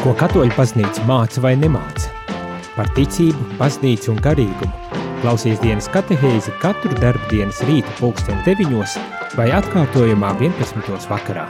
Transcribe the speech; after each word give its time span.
Ko 0.00 0.14
katoļu 0.16 0.54
baznīca 0.56 1.02
māca 1.04 1.42
vai 1.44 1.50
nemāca? 1.60 2.08
Par 2.72 2.88
ticību, 2.96 3.58
baznīcu 3.58 4.14
un 4.14 4.20
garīgumu. 4.24 4.96
Klausies 5.20 5.58
dienas 5.60 5.90
katehēzi 5.92 6.54
katru 6.62 6.96
darbdienas 7.02 7.58
rītu 7.68 7.92
pulksteni 7.98 8.40
deviņos 8.46 8.94
vai 9.36 9.50
atkārtojumā 9.58 10.30
11. 10.40 11.04
vakarā. 11.10 11.44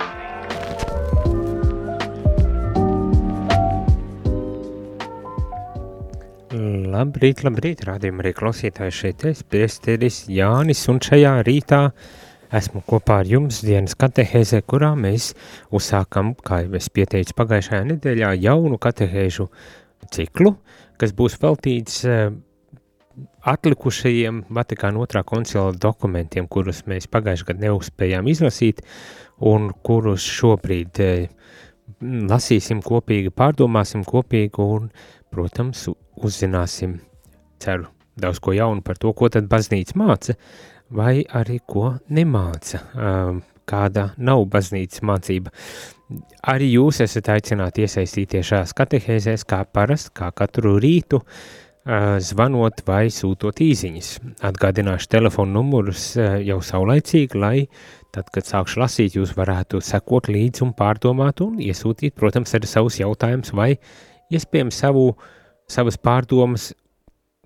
Labrīt, 6.90 7.44
labrīt, 7.46 7.86
rādījumā 7.86 8.26
arī 8.26 8.34
klausītāji 8.34 8.96
šeit 8.98 9.28
es, 9.30 9.44
priesteris 9.46 10.24
Jānis, 10.26 10.82
un 10.90 10.98
šajā 10.98 11.36
rītā 11.46 11.84
esmu 12.56 12.82
kopā 12.86 13.20
ar 13.22 13.30
jums 13.30 13.60
dienas 13.64 13.94
katehēzē, 13.98 14.62
kurā 14.68 14.92
mēs 14.98 15.32
uzsākam, 15.74 16.34
kā 16.34 16.64
jau 16.64 16.76
es 16.78 16.90
pieteicu 16.92 17.36
pagājušajā 17.38 17.82
nedēļā, 17.92 18.34
jaunu 18.42 18.78
katehēžu 18.82 19.46
ciklu, 20.14 20.54
kas 21.00 21.14
būs 21.16 21.38
veltīts 21.42 22.00
uh, 22.08 22.30
atlikušajiem 23.50 24.44
Vatikāna 24.56 25.02
otrā 25.02 25.22
koncila 25.26 25.70
dokumentiem, 25.76 26.48
kurus 26.50 26.82
mēs 26.90 27.08
pagājušajā 27.12 27.52
gadā 27.52 27.66
neuzspējām 27.68 28.30
izlasīt, 28.32 28.82
un 29.46 29.70
kurus 29.86 30.26
šobrīd 30.26 31.04
uh, 31.04 31.54
lasīsim 32.30 32.82
kopīgi, 32.86 33.32
pārdomāsim 33.34 34.04
kopīgi 34.06 34.64
un, 34.64 34.90
protams, 35.30 35.86
uzzināsim, 36.20 36.98
ceru, 37.62 37.88
daudz 38.20 38.40
ko 38.42 38.54
jaunu 38.56 38.82
par 38.84 38.98
to, 39.00 39.12
ko 39.16 39.30
tad 39.32 39.48
baznīca 39.50 39.98
māca, 40.00 40.36
vai 40.90 41.20
arī 41.24 41.60
ko 41.66 41.94
nemāca, 42.10 42.82
kāda 43.70 44.10
nav 44.18 44.44
baznīcas 44.50 45.04
mācība. 45.06 45.52
Arī 46.50 46.72
jūs 46.72 46.98
esat 47.04 47.28
aicināti 47.36 47.84
iesaistīties 47.86 48.48
šajās 48.48 48.74
katehēzēs, 48.74 49.46
kā 49.46 49.62
parasti, 49.70 50.10
kā 50.18 50.32
katru 50.34 50.74
rītu, 50.82 51.20
zvanot 52.26 52.82
vai 52.86 53.04
sūtot 53.14 53.62
īziņas. 53.62 54.08
Atgādināšu 54.50 55.08
telefonu 55.14 55.60
numurus 55.60 56.12
jau 56.18 56.58
saulaicīgi, 56.66 57.38
lai 57.38 57.54
tad, 58.10 58.26
kad 58.34 58.44
sākšu 58.44 58.82
lasīt, 58.82 59.16
jūs 59.16 59.36
varētu 59.38 59.78
sekot 59.86 60.28
līdzi 60.28 60.66
un 60.66 60.74
pārdomāt 60.76 61.40
un 61.46 61.62
iesūtīt, 61.62 62.16
protams, 62.18 62.52
arī 62.58 62.68
savus 62.68 62.98
jautājumus 62.98 63.54
vai 63.54 63.70
iespējams 64.34 64.82
savu, 64.82 65.12
savas 65.70 65.96
pārdomas 66.02 66.72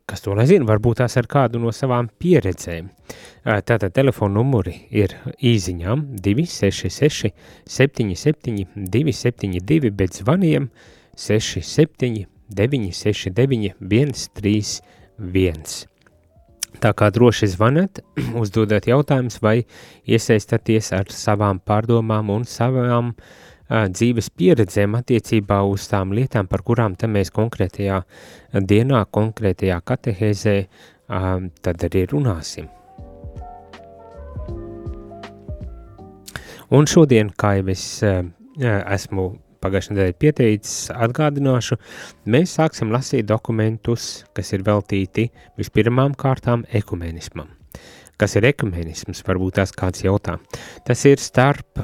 kas 0.08 0.24
to 0.24 0.34
nezina, 0.36 0.66
varbūt 0.68 1.00
tās 1.00 1.16
ar 1.20 1.28
kādu 1.30 1.60
no 1.62 1.72
savām 1.72 2.10
pieredzēm. 2.20 2.90
Tātad 3.44 3.92
telefona 3.96 4.38
numuri 4.38 4.74
ir 4.92 5.16
īziņām 5.38 6.04
266 6.24 7.32
77 7.76 8.66
272, 8.76 9.92
bet 9.96 10.20
zvaniem 10.20 10.68
67 11.16 12.26
969 12.52 13.74
131. 13.80 15.88
Tā 16.82 16.90
kā 16.98 17.06
droši 17.14 17.46
zvanat, 17.54 18.02
uzdodat 18.42 18.88
jautājumus 18.90 19.38
vai 19.40 19.56
iesaistaties 20.04 20.90
ar 20.96 21.12
savām 21.14 21.62
pārdomām 21.64 22.32
un 22.34 22.44
savām 22.50 23.14
uh, 23.14 23.44
dzīves 23.70 24.30
pieredzēm 24.36 24.96
attiecībā 24.98 25.62
uz 25.68 25.86
tām 25.88 26.12
lietām, 26.16 26.48
par 26.50 26.62
kurām 26.66 26.96
te 27.00 27.08
mēs 27.08 27.32
konkrētajā 27.34 28.02
dienā, 28.60 29.04
konkrētajā 29.10 29.80
katehēzē 29.84 30.56
tad 31.64 31.86
arī 31.88 32.04
runāsim. 32.12 32.68
Un 36.74 36.88
šodien, 36.90 37.30
kā 37.36 37.58
jau 37.60 37.68
es 37.72 37.86
esmu 38.02 39.26
pagājušajā 39.64 39.94
nedēļā 39.94 40.14
pieteicis, 40.20 40.90
atgādināšu, 40.92 41.78
mēs 42.28 42.56
sāksim 42.58 42.92
lasīt 42.92 43.24
dokumentus, 43.28 44.24
kas 44.36 44.52
ir 44.52 44.64
veltīti 44.66 45.30
vispirmām 45.60 46.16
kārtām 46.20 46.66
ekumenismam. 46.68 47.48
Kas 48.20 48.36
ir 48.38 48.46
ekumenisms, 48.50 49.24
varbūt 49.26 49.56
tās 49.58 49.72
kāds 49.74 50.04
jautā. 50.04 50.36
Tas 50.86 51.00
ir 51.08 51.22
starp 51.22 51.80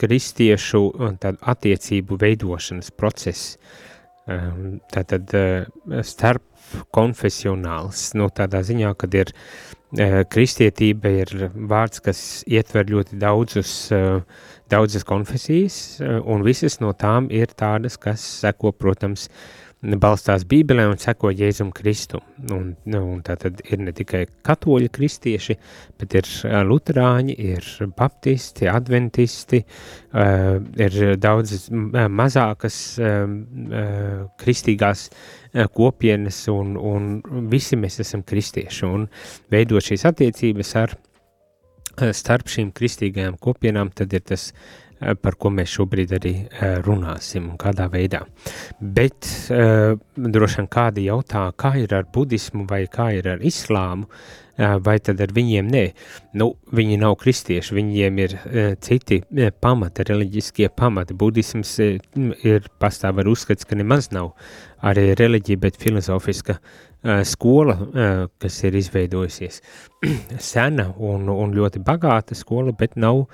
kristiešu 0.00 0.82
tādu 1.20 1.40
attiecību 1.40 2.18
veidošanas 2.20 2.92
process, 2.92 3.56
ehm, 4.28 4.78
tātad 4.92 5.32
eh, 5.34 5.66
starp 6.02 6.44
konfesionāls, 6.94 8.10
nu, 8.18 8.28
tādā 8.28 8.62
ziņā, 8.66 8.92
kad 8.98 9.14
ir 9.14 9.32
eh, 9.96 10.24
kristietība 10.28 11.12
ir 11.22 11.50
vārds, 11.54 12.02
kas 12.04 12.20
ietver 12.46 12.90
ļoti 12.90 13.20
daudzus, 13.22 13.92
eh, 13.94 14.20
daudzas 14.68 15.06
konfesijas, 15.06 16.00
un 16.02 16.42
visas 16.42 16.80
no 16.82 16.90
tām 16.92 17.30
ir 17.30 17.54
tādas, 17.54 17.94
kas 18.02 18.24
seko, 18.42 18.72
protams, 18.74 19.28
uh, 19.28 19.65
balstās 20.00 20.44
Bībelē 20.48 20.86
un 20.90 20.98
seko 21.00 21.30
Jēzum 21.30 21.70
Kristu. 21.74 22.18
Un, 22.52 22.72
nu, 22.90 23.00
un 23.14 23.22
tā 23.24 23.36
tad 23.40 23.60
ir 23.70 23.80
ne 23.84 23.92
tikai 23.96 24.24
katoļi 24.46 24.90
kristieši, 24.92 25.56
bet 26.00 26.16
ir 26.18 26.30
luterāņi, 26.66 27.36
ir 27.52 27.68
baptisti, 27.96 28.68
adventisti, 28.70 29.62
ir 30.86 30.98
daudz 31.22 31.68
mazākas 31.70 32.78
kristīgās 34.42 35.08
kopienas 35.76 36.42
un, 36.52 36.76
un 36.76 37.12
visi 37.52 37.78
mēs 37.80 38.00
esam 38.04 38.24
kristieši 38.26 38.88
un 38.88 39.06
veidot 39.52 39.84
šīs 39.84 40.06
attiecības 40.10 40.74
ar 40.82 40.96
starp 42.12 42.50
šīm 42.52 42.74
kristīgajām 42.76 43.38
kopienām, 43.40 43.88
tad 43.96 44.12
ir 44.12 44.20
tas 44.28 44.50
uh, 44.50 44.85
par 44.96 45.36
ko 45.38 45.50
mēs 45.52 45.74
šobrīd 45.76 46.14
arī 46.16 46.32
eh, 46.46 46.78
runāsim 46.84 47.50
un 47.50 47.60
kādā 47.60 47.88
veidā. 47.92 48.22
Bet 48.80 49.28
uh, 49.52 49.98
droši 50.16 50.62
vien 50.62 50.68
kādi 50.72 51.06
jautā, 51.10 51.46
kā 51.58 51.74
ir 51.80 51.92
ar 51.96 52.08
budismu 52.12 52.64
vai 52.70 52.86
kā 52.92 53.10
ir 53.18 53.28
ar 53.34 53.44
islāmu, 53.44 54.06
uh, 54.08 54.76
vai 54.80 54.96
tad 55.04 55.20
ar 55.20 55.34
viņiem 55.36 55.68
nē. 55.72 55.84
Nu, 56.40 56.54
viņi 56.76 57.00
nav 57.02 57.18
kristieši, 57.20 57.76
viņiem 57.76 58.22
ir 58.24 58.36
uh, 58.38 58.72
citi 58.80 59.20
pamati, 59.60 60.06
reliģiskie 60.08 60.70
pamati. 60.72 61.16
Budisms 61.16 61.76
ir 61.82 62.70
pastāv 62.80 63.20
ar 63.20 63.30
uzskats, 63.32 63.68
ka 63.68 63.76
nemaz 63.76 64.10
nav 64.16 64.32
arī 64.86 65.10
reliģija, 65.18 65.60
bet 65.60 65.80
filozofiska 65.80 66.60
skola, 67.22 67.76
kas 68.42 68.56
ir 68.66 68.74
izveidojusies. 68.80 69.60
Sena 70.42 70.88
un, 70.98 71.28
un 71.30 71.52
ļoti 71.54 71.78
bagāta 71.86 72.34
skola, 72.34 72.74
bet 72.74 72.96
nav 72.98 73.28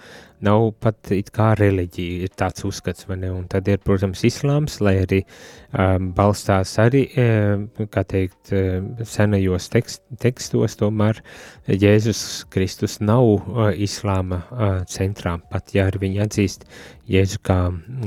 nav 0.45 0.69
pat 0.83 1.13
kā 1.33 1.53
reliģija, 1.59 2.27
ir 2.27 2.33
tāds 2.39 2.65
uzskats, 2.67 3.07
vai 3.09 3.19
ne, 3.23 3.31
un 3.33 3.47
tad 3.51 3.69
ir, 3.71 3.81
protams, 3.85 4.23
islāms, 4.27 4.79
lai 4.85 4.97
arī 5.03 5.21
um, 5.23 6.11
balstās 6.17 6.75
arī, 6.83 7.05
um, 7.19 7.67
kā 7.93 8.05
teikt, 8.09 8.53
um, 8.57 8.93
senajos 9.09 9.69
tekst, 9.73 10.03
tekstos, 10.23 10.77
tomēr 10.81 11.23
Jēzus 11.69 12.45
Kristus 12.53 12.99
nav 13.03 13.27
uh, 13.29 13.71
islāma 13.73 14.43
uh, 14.43 14.73
centrā, 14.91 15.37
pat 15.51 15.75
ja 15.77 15.89
arī 15.91 16.07
viņi 16.07 16.25
atzīst 16.27 16.67
Jēzu 17.13 17.43
kā, 17.45 17.59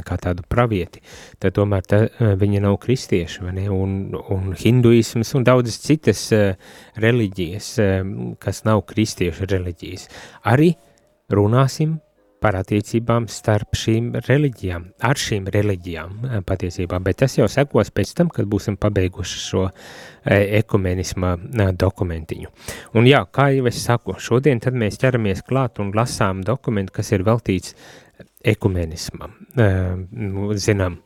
kā 0.08 0.18
tādu 0.22 0.46
pravieti, 0.50 1.04
tad 1.44 1.58
tomēr 1.58 1.86
ta, 1.88 2.02
uh, 2.08 2.34
viņi 2.40 2.64
nav 2.66 2.80
kristieši, 2.84 3.46
vai 3.46 3.56
ne, 3.60 3.68
un, 3.74 4.16
un 4.34 4.56
hinduisms 4.60 5.36
un 5.38 5.48
daudzas 5.48 5.80
citas 5.84 6.28
uh, 6.36 6.56
reliģijas, 7.02 7.72
uh, 7.84 8.02
kas 8.42 8.66
nav 8.68 8.86
kristiešu 8.92 9.48
reliģijas. 9.52 10.10
Arī 10.52 10.74
runāsim 11.32 12.00
par 12.46 12.60
attiecībām 12.60 13.26
starp 13.32 13.74
šīm 13.80 14.12
reliģijām, 14.28 14.84
ar 15.08 15.18
šīm 15.18 15.48
reliģijām 15.54 16.12
eh, 16.28 16.42
patiesībā, 16.46 17.00
bet 17.02 17.24
tas 17.24 17.40
jau 17.40 17.48
sekos 17.50 17.90
pēc 17.96 18.12
tam, 18.20 18.30
kad 18.34 18.46
būsim 18.50 18.78
pabeiguši 18.78 19.40
šo 19.42 19.64
e, 19.66 20.38
ekumenisma 20.60 21.32
e, 21.36 21.68
dokumentiņu. 21.74 22.52
Un 23.00 23.10
jā, 23.10 23.24
kā 23.34 23.48
jau 23.56 23.66
es 23.72 23.80
saku, 23.82 24.18
šodien 24.22 24.62
tad 24.62 24.78
mēs 24.78 25.00
ķeramies 25.02 25.42
klāt 25.48 25.82
un 25.82 25.90
lasām 25.98 26.44
dokumentu, 26.46 26.94
kas 27.00 27.10
ir 27.16 27.26
veltīts 27.26 27.74
ekumenismam. 28.46 29.34
Zinām, 30.62 31.00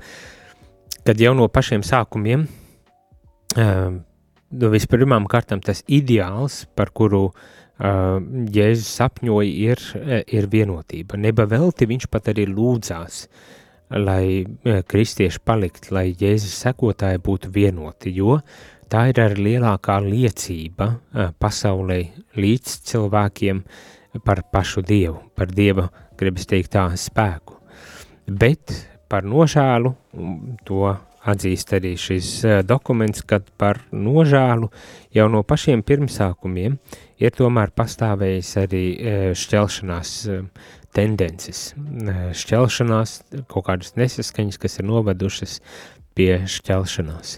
kad 1.07 1.23
jau 1.23 1.31
no 1.39 1.47
pašiem 1.47 1.85
sākumiem, 1.87 2.43
e, 3.55 3.69
vispirmām 4.75 5.29
kārtām 5.31 5.63
tas 5.63 5.85
ideāls, 5.87 6.65
par 6.75 6.91
kuru 6.95 7.29
uh, 7.29 7.47
Jēzus 7.79 8.89
sapņoja, 8.99 9.51
ir, 9.71 9.83
ir 10.27 10.47
vienotība. 10.51 11.15
Neba 11.17 11.45
velti 11.47 11.87
viņš 11.87 12.09
pat 12.11 12.27
arī 12.33 12.43
lūdzās, 12.51 13.21
lai 13.95 14.43
kristieši 14.63 15.39
palikt, 15.47 15.87
lai 15.95 16.09
Jēzus 16.11 16.57
sekotāji 16.65 17.21
būtu 17.23 17.53
vienoti, 17.55 18.11
jo 18.11 18.41
tā 18.91 19.07
ir 19.13 19.21
arī 19.23 19.47
lielākā 19.47 19.99
liecība 20.03 20.91
pasaulē 21.39 22.01
līdz 22.35 22.75
cilvēkiem 22.91 23.63
par 24.25 24.43
pašu 24.51 24.83
Dievu, 24.83 25.21
par 25.37 25.47
Dieva, 25.47 25.87
gribas 26.19 26.49
teikt 26.49 26.73
tā, 26.75 26.89
spēku. 26.99 27.61
Bet 28.27 28.73
par 29.09 29.23
nožēlu, 29.23 29.95
to 30.67 30.89
atzīst 31.29 31.73
arī 31.77 31.95
šis 31.99 32.29
dokuments, 32.67 33.23
kad 33.23 33.47
par 33.57 33.81
nožēlu 33.91 34.69
jau 35.15 35.27
no 35.31 35.43
pašiem 35.47 35.81
pirmsākumiem 35.85 36.77
ir 37.19 37.35
tomēr 37.35 37.73
pastāvējis 37.75 38.51
arī 38.63 38.83
e, 38.95 39.15
šķelšanās 39.37 40.13
e, 40.29 40.39
tendences, 40.95 41.69
šķelšanās, 42.41 43.15
kaut 43.51 43.67
kādas 43.67 43.93
nesaskaņas, 43.99 44.57
kas 44.61 44.79
ir 44.79 44.87
novedušas 44.89 45.59
pie 46.17 46.31
šķelšanās. 46.49 47.37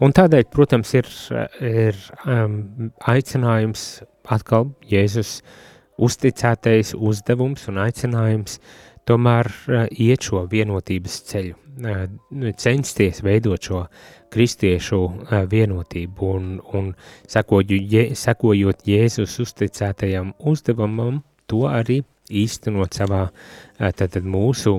Un 0.00 0.14
tādēļ, 0.16 0.46
protams, 0.52 0.92
ir, 0.96 1.08
ir 1.60 1.98
um, 2.24 2.90
aicinājums 3.10 3.86
atkal 4.32 4.70
Jēzus 4.88 5.40
uzticētais 6.02 6.92
uzdevums 6.96 7.66
un 7.70 7.80
aicinājums 7.84 8.58
tomēr 9.06 9.50
uh, 9.50 9.86
iet 9.90 10.26
šo 10.26 10.44
vienotības 10.50 11.20
ceļu, 11.30 11.54
uh, 11.56 12.04
censties 12.58 13.22
veidot 13.24 13.68
šo 13.68 13.84
kristiešu 14.32 15.00
uh, 15.04 15.38
vienotību 15.50 16.32
un, 16.38 16.50
un 16.76 16.92
sekojot 17.30 18.84
Jēzus 18.90 19.38
uzticētajam 19.46 20.34
uzdevumam, 20.38 21.22
to 21.46 21.66
arī 21.70 22.02
īstenot 22.26 22.96
savā 22.98 23.28
tātad 23.78 24.24
mūsu 24.26 24.72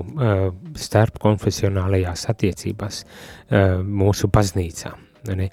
starpkonfesionālajās 0.76 2.26
attiecībās, 2.28 2.98
mūsu 3.88 4.28
baznīcā. 4.28 4.92
Ne? 5.32 5.48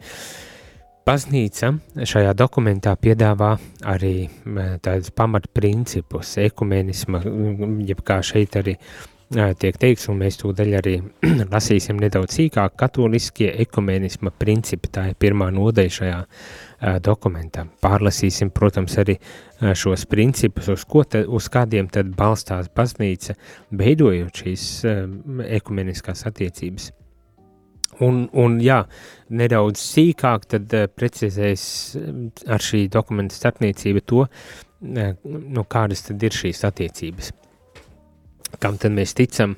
Baznīca 1.06 1.68
šajā 2.02 2.31
dokumentā 2.34 2.96
piedāvā 2.98 3.52
arī 3.86 4.25
tādus 4.81 5.12
pamatprincipus 5.13 6.31
ekumenisma, 6.42 7.22
jeb 7.86 8.02
kā 8.07 8.24
šeit 8.25 8.57
arī 8.57 8.74
tiek 9.62 9.78
teiks, 9.78 10.07
un 10.10 10.18
mēs 10.24 10.40
tūdaļ 10.42 10.74
arī 10.80 10.96
lasīsim 11.54 12.02
nedaudz 12.02 12.40
sīkāk, 12.40 12.74
katoliskie 12.81 13.52
ekumenisma 13.68 14.34
principi, 14.34 14.90
tā 14.98 15.12
ir 15.12 15.22
pirmā 15.22 15.52
nodeļa 15.54 15.96
šajā 16.00 16.19
dokumentā. 17.06 17.68
Pārlasīsim, 17.86 18.50
protams, 18.50 18.98
arī 19.06 19.19
šos 19.62 20.10
principus, 20.10 20.74
uz, 20.74 20.90
ko 20.90 21.06
te, 21.06 21.22
uz 21.22 21.54
kādiem 21.54 21.86
tad 21.86 22.10
balstās 22.18 22.74
baznīca, 22.74 23.38
veidojot 23.78 24.42
šīs 24.42 24.69
ekumeniskās 25.62 26.25
attiecības. 26.34 26.96
Un, 28.03 28.25
un 28.36 28.57
jā, 28.59 28.81
nedaudz 29.31 29.80
sīkāk 29.80 30.47
tad 30.51 30.74
uh, 30.75 30.88
precizēs 30.92 31.65
ar 32.51 32.63
šī 32.63 32.86
dokumenta 32.92 33.38
starpniecība 33.38 34.03
to, 34.03 34.25
uh, 34.25 35.12
nu, 35.24 35.63
kādas 35.63 36.03
tad 36.09 36.24
ir 36.24 36.36
šīs 36.36 36.65
attiecības. 36.68 37.31
Kam 38.59 38.80
tad 38.81 38.95
mēs 38.95 39.15
ticam, 39.15 39.56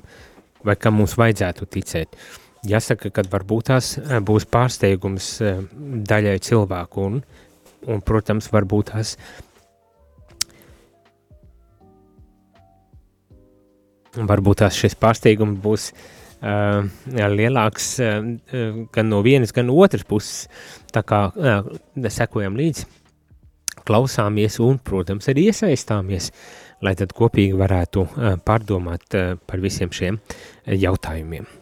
vai 0.66 0.76
kam 0.78 0.98
mums 1.00 1.16
vajadzētu 1.18 1.66
ticēt? 1.74 2.14
Jāsaka, 2.68 3.10
ka 3.14 3.26
varbūt 3.32 3.72
tās 3.72 3.96
uh, 3.98 4.18
būs 4.22 4.46
pārsteigums 4.50 5.32
daļai 6.12 6.38
cilvēku, 6.46 7.10
un, 7.10 7.20
un 7.90 8.06
protams, 8.06 8.50
varbūt 8.54 8.92
tās 8.92 9.16
varbūt 14.18 14.62
tās 14.62 14.78
šis 14.78 14.96
pārsteigums 14.98 15.58
būs 15.62 15.90
uh, 15.90 16.06
uh, 16.42 16.86
lielāks 17.34 17.90
uh, 18.04 18.22
gan 18.94 19.10
no 19.10 19.22
vienas, 19.26 19.52
gan 19.56 19.68
no 19.68 19.76
otras 19.82 20.06
puses. 20.08 20.46
Tā 20.94 21.04
kā 21.06 21.26
uh, 21.32 21.68
sekojam 22.08 22.58
līdzi, 22.58 22.86
klausāmies 23.88 24.58
un, 24.64 24.80
protams, 24.84 25.30
arī 25.32 25.48
iesaistāmies, 25.52 26.32
lai 26.84 26.94
tad 26.98 27.14
kopīgi 27.16 27.56
varētu 27.58 28.04
pārdomāt 28.46 29.16
par 29.48 29.64
visiem 29.64 29.90
šiem 29.94 30.20
jautājumiem. 30.66 31.57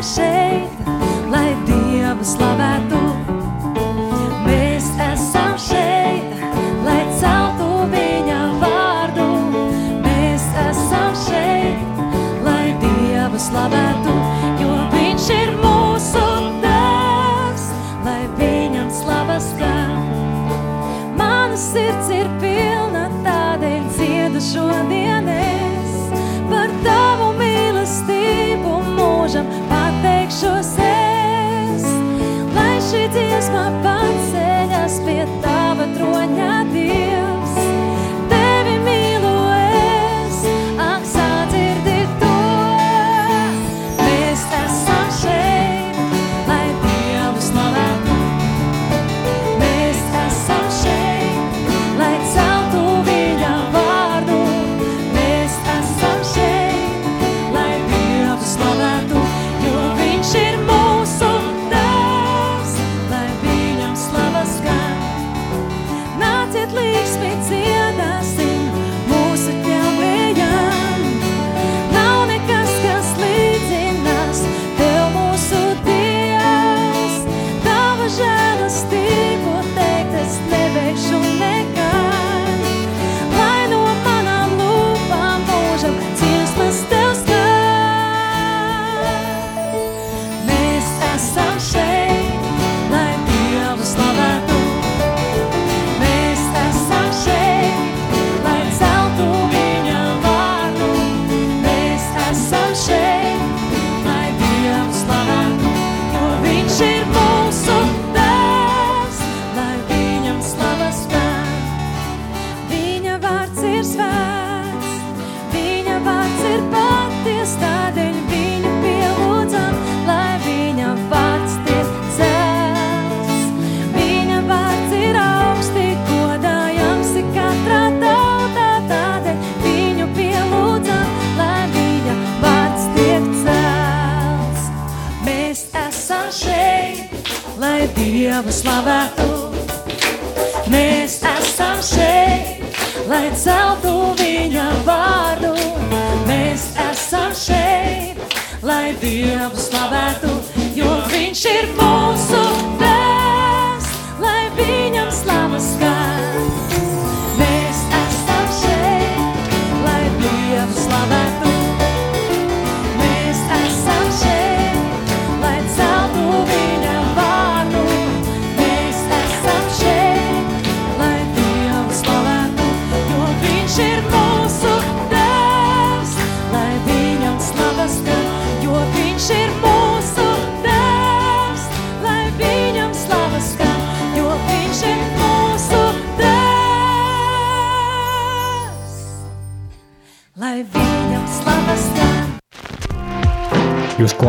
Dievu 0.00 0.29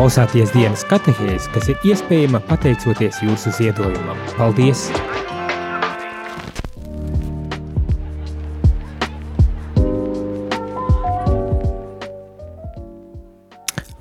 klausāties 0.02 0.50
dienas 0.50 0.82
katehēs, 0.90 1.44
kas 1.54 1.68
ir 1.70 1.84
iespējama 1.86 2.40
pateicoties 2.48 3.20
jūsu 3.22 3.52
ziedojumam. 3.54 4.18
Paldies! 4.34 4.88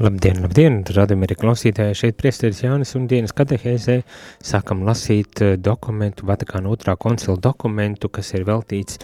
Labdien, 0.02 0.40
labdien, 0.42 0.80
radam 0.98 1.22
arī 1.22 1.36
klausītāji 1.38 2.00
šeit 2.00 2.18
priesteris 2.18 2.64
Jānis 2.64 2.96
un 2.98 3.06
dienas 3.06 3.36
katehēzē 3.38 4.00
sākam 4.42 4.82
lasīt 4.88 5.44
eh, 5.46 5.54
dokumentu, 5.62 6.26
Vatikāna 6.26 6.74
otrā 6.74 6.96
koncila 6.98 7.38
dokumentu, 7.38 8.10
kas 8.10 8.34
ir 8.34 8.48
veltīts 8.50 8.98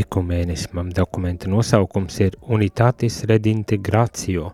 ekumēnismam. 0.00 0.90
Dokumenta 0.98 1.46
nosaukums 1.52 2.18
ir 2.26 2.34
Unitatis 2.50 3.22
Redintegratio, 3.30 4.50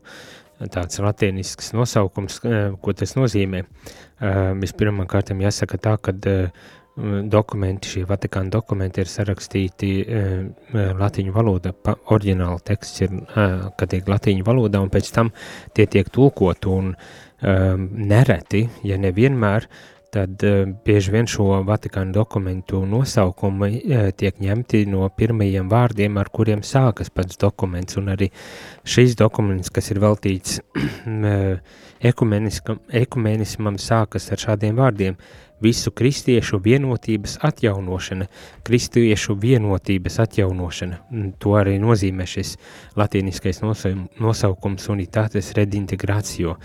tāds 0.72 1.00
latienisks 1.02 1.72
nosaukums, 1.76 2.40
eh, 2.44 2.70
ko 2.82 2.92
tas 2.92 3.14
nozīmē. 3.18 3.64
Eh, 3.64 4.54
vispirmām 4.62 5.06
kārtām 5.06 5.42
jāsaka 5.44 5.78
tā, 5.78 5.96
ka 6.00 6.12
dokumenti, 7.28 7.90
šie 7.92 8.06
Vatikāna 8.08 8.48
dokumenti 8.48 9.02
ir 9.02 9.04
sarakstīti 9.04 9.90
latīņu 10.72 11.34
valodā, 11.34 11.74
pa, 11.76 11.92
oriģināla 12.08 12.62
teksts 12.64 13.02
ir, 13.02 13.10
kad 13.76 13.90
tiek 13.90 14.08
latīņu 14.08 14.42
valodā, 14.42 14.80
un 14.80 14.88
pēc 14.88 15.12
tam 15.12 15.30
tie 15.74 15.84
tiek 15.84 16.08
tulkot, 16.08 16.64
un 16.64 16.94
nereti, 17.42 18.70
ja 18.82 18.96
nevienmēr, 18.96 19.68
tad 20.16 20.44
uh, 20.48 20.64
bieži 20.86 21.12
vien 21.12 21.28
šo 21.28 21.60
Vatikāna 21.68 22.14
dokumentu 22.16 22.80
nosaukumi 22.88 23.70
uh, 23.76 24.08
tiek 24.16 24.40
ņemti 24.40 24.84
no 24.88 25.04
pirmajiem 25.12 25.68
vārdiem, 25.72 26.16
ar 26.20 26.32
kuriem 26.32 26.64
sākas 26.64 27.12
pats 27.12 27.40
dokuments, 27.40 27.98
un 28.00 28.08
arī 28.16 28.30
šīs 28.88 29.16
dokuments, 29.20 29.72
kas 29.72 29.92
ir 29.92 30.00
veltīts 30.02 30.60
ekumenismam, 32.10 33.80
sākas 33.82 34.32
ar 34.32 34.46
šādiem 34.48 34.80
vārdiem– 34.80 35.20
visu 35.60 35.90
kristiešu 35.90 36.58
vienotības 36.64 37.38
atjaunošana, 37.42 38.26
kristiešu 38.62 39.36
vienotības 39.40 40.18
atjaunošana. 40.26 40.98
To 41.40 41.56
arī 41.56 41.78
nozīmē 41.80 42.26
šis 42.28 42.56
latīniskais 42.98 43.62
nosaukums 44.20 44.88
unitātes 44.92 45.52
redintegrācio, 45.56 46.56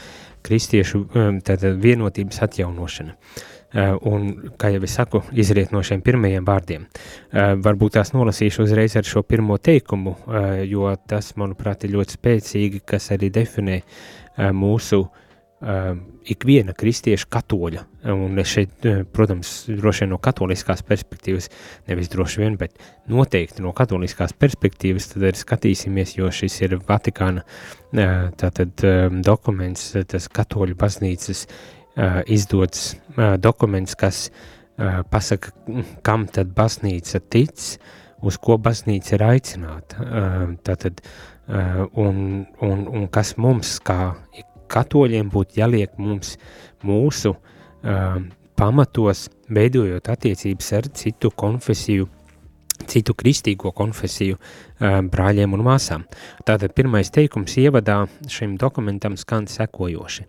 kristiešu 0.45 1.05
um, 1.05 1.39
tātad 1.45 1.79
vienotības 1.81 2.43
atjaunošana. 2.47 3.15
Uh, 3.71 3.95
un, 4.09 4.25
kā 4.59 4.73
jau 4.73 4.81
es 4.83 4.97
saku, 4.97 5.21
izriet 5.31 5.71
no 5.71 5.79
šiem 5.85 6.01
pirmajiem 6.03 6.43
vārdiem. 6.47 6.89
Uh, 7.31 7.53
varbūt 7.63 7.95
tās 7.95 8.11
nolasīšu 8.11 8.65
uzreiz 8.65 8.97
ar 8.99 9.07
šo 9.07 9.23
pirmo 9.23 9.55
teikumu, 9.55 10.17
uh, 10.17 10.59
jo 10.67 10.91
tas, 11.07 11.31
manuprāt, 11.39 11.87
ir 11.87 11.95
ļoti 11.95 12.17
spēcīgi, 12.17 12.83
kas 12.83 13.13
arī 13.15 13.31
definē 13.31 13.79
mūsu 14.55 15.05
uh, 15.05 15.20
ikviena 15.61 16.73
kristieša 16.73 17.27
katoļa, 17.29 17.83
un 18.13 18.39
es 18.41 18.49
šeit, 18.49 18.71
uh, 18.89 19.03
protams, 19.13 19.51
droši 19.69 20.05
vien 20.05 20.11
no 20.15 20.17
katoliskās 20.21 20.81
perspektīvas, 20.85 21.51
nevis 21.89 22.09
droši 22.09 22.41
vien, 22.41 22.57
bet 22.57 22.81
noteikti 23.11 23.61
no 23.61 23.73
katoliskās 23.77 24.33
perspektīvas, 24.33 25.11
tad 25.13 25.27
arī 25.29 25.37
skatīsimies, 25.37 26.15
jo 26.17 26.31
šis 26.33 26.57
ir 26.63 26.79
Vatikāna 26.87 27.45
uh, 27.45 28.31
tātad 28.41 28.85
um, 28.89 29.21
dokuments, 29.25 29.91
tas 30.09 30.29
katoļu 30.33 30.77
baznīcas 30.81 31.45
uh, 31.45 32.21
izdots 32.25 32.95
dokuments, 33.41 33.97
kas 33.99 34.29
pasaka, 35.11 35.51
kam 36.01 36.23
tad 36.31 36.55
baznīca 36.57 37.19
tic, 37.29 37.59
uz 38.25 38.37
ko 38.41 38.55
baznīca 38.57 39.13
ir 39.13 39.23
aicināta, 39.27 40.01
uh, 40.01 40.45
tātad, 40.65 41.03
un, 41.99 42.45
un, 42.63 42.83
un 42.87 43.07
kas 43.11 43.33
mums 43.41 43.75
kā 43.83 44.13
katoļiem 44.71 45.29
būtu 45.31 45.59
jāliek 45.59 45.97
mums 46.01 46.37
mūsu 46.87 47.35
uh, 47.35 48.17
pamatos, 48.57 49.27
veidojot 49.51 50.09
attiecības 50.13 50.71
ar 50.77 50.89
citu 50.95 51.31
konfesiju, 51.35 52.07
citu 52.89 53.15
kristīgo 53.17 53.73
konfesiju 53.75 54.37
uh, 54.37 54.99
brāļiem 55.05 55.53
un 55.57 55.65
māsām. 55.67 56.07
Tātad 56.47 56.75
pirmais 56.77 57.11
teikums 57.13 57.57
ievadā 57.61 58.03
šim 58.31 58.57
dokumentam 58.61 59.17
skan 59.19 59.49
sekojoši. 59.51 60.27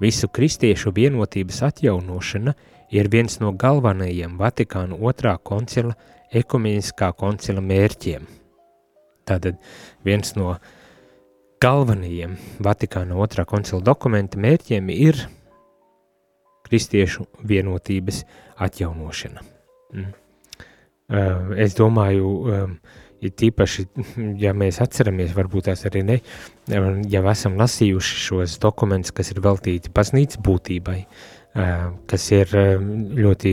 Visu 0.00 0.30
kristiešu 0.32 0.94
vienotības 0.96 1.60
atjaunošana 1.66 2.54
ir 2.96 3.08
viens 3.12 3.36
no 3.42 3.52
galvenajiem 3.52 4.38
Vatikāna 4.40 4.96
otrā 4.96 5.36
koncila 5.44 5.92
ekumeniskā 6.32 7.10
koncila 7.18 7.60
mērķiem. 7.60 8.24
Tātad 9.28 9.58
viens 10.06 10.32
no 10.38 10.54
uh, 10.54 10.76
galvenajiem 11.60 12.36
Vatikāna 12.64 13.18
otrā 13.20 13.44
koncila 13.48 13.82
dokumenta 13.84 14.40
mērķiem 14.40 14.88
ir 14.94 15.18
kristiešu 16.64 17.26
vienotības 17.44 18.22
atjaunošana. 18.60 19.44
Mm. 19.92 20.10
Uh, 21.10 21.50
es 21.58 21.74
domāju, 21.74 22.28
ir 23.20 23.32
tīpaši, 23.34 23.84
ja 24.40 24.52
mēs 24.56 24.78
atceramies, 24.80 25.34
varbūt 25.34 25.66
tās 25.66 25.82
arī 25.90 26.04
ne, 26.06 26.20
ja 27.10 27.24
esam 27.32 27.58
lasījuši 27.58 28.20
šos 28.28 28.54
dokumentus, 28.62 29.12
kas 29.16 29.32
ir 29.34 29.42
veltīti 29.42 29.90
baznīcas 29.92 30.38
būtībai, 30.46 31.00
uh, 31.02 31.90
kas 32.08 32.28
ir 32.36 32.54
ļoti 33.18 33.52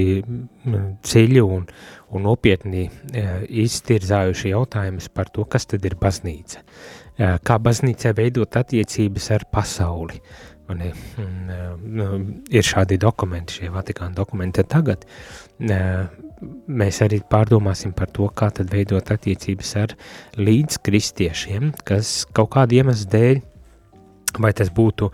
dziļi 1.01 1.43
un, 1.43 1.65
un 2.13 2.27
nopietni 2.29 2.85
uh, 2.87 3.41
iztirzājuši 3.65 4.53
jautājumus 4.53 5.09
par 5.09 5.33
to, 5.33 5.49
kas 5.49 5.65
tad 5.73 5.89
ir 5.89 5.97
baznīca 5.99 6.61
kā 7.17 7.57
baznīcai 7.63 8.13
veidot 8.17 8.59
attiecības 8.59 9.31
ar 9.37 9.47
pasauli. 9.51 10.21
Un, 10.67 10.81
un, 11.23 12.23
ir 12.51 12.65
šādi 12.67 12.97
dokumenti, 12.99 13.61
šie 13.61 13.69
Vatikāna 13.71 14.17
dokumenti. 14.17 14.65
Tagad 14.67 15.05
mēs 16.67 16.99
arī 17.05 17.21
pārdomāsim 17.31 17.93
par 17.95 18.11
to, 18.13 18.27
kā 18.35 18.49
tad 18.53 18.73
veidot 18.73 19.13
attiecības 19.15 19.71
ar 19.79 19.93
līdzkristiešiem, 20.37 21.71
kas 21.87 22.25
kaut 22.35 22.51
kādu 22.57 22.81
iemeslu 22.81 23.13
dēļ 23.13 23.39
vai 24.43 24.51
tas 24.53 24.67
būtu 24.75 25.07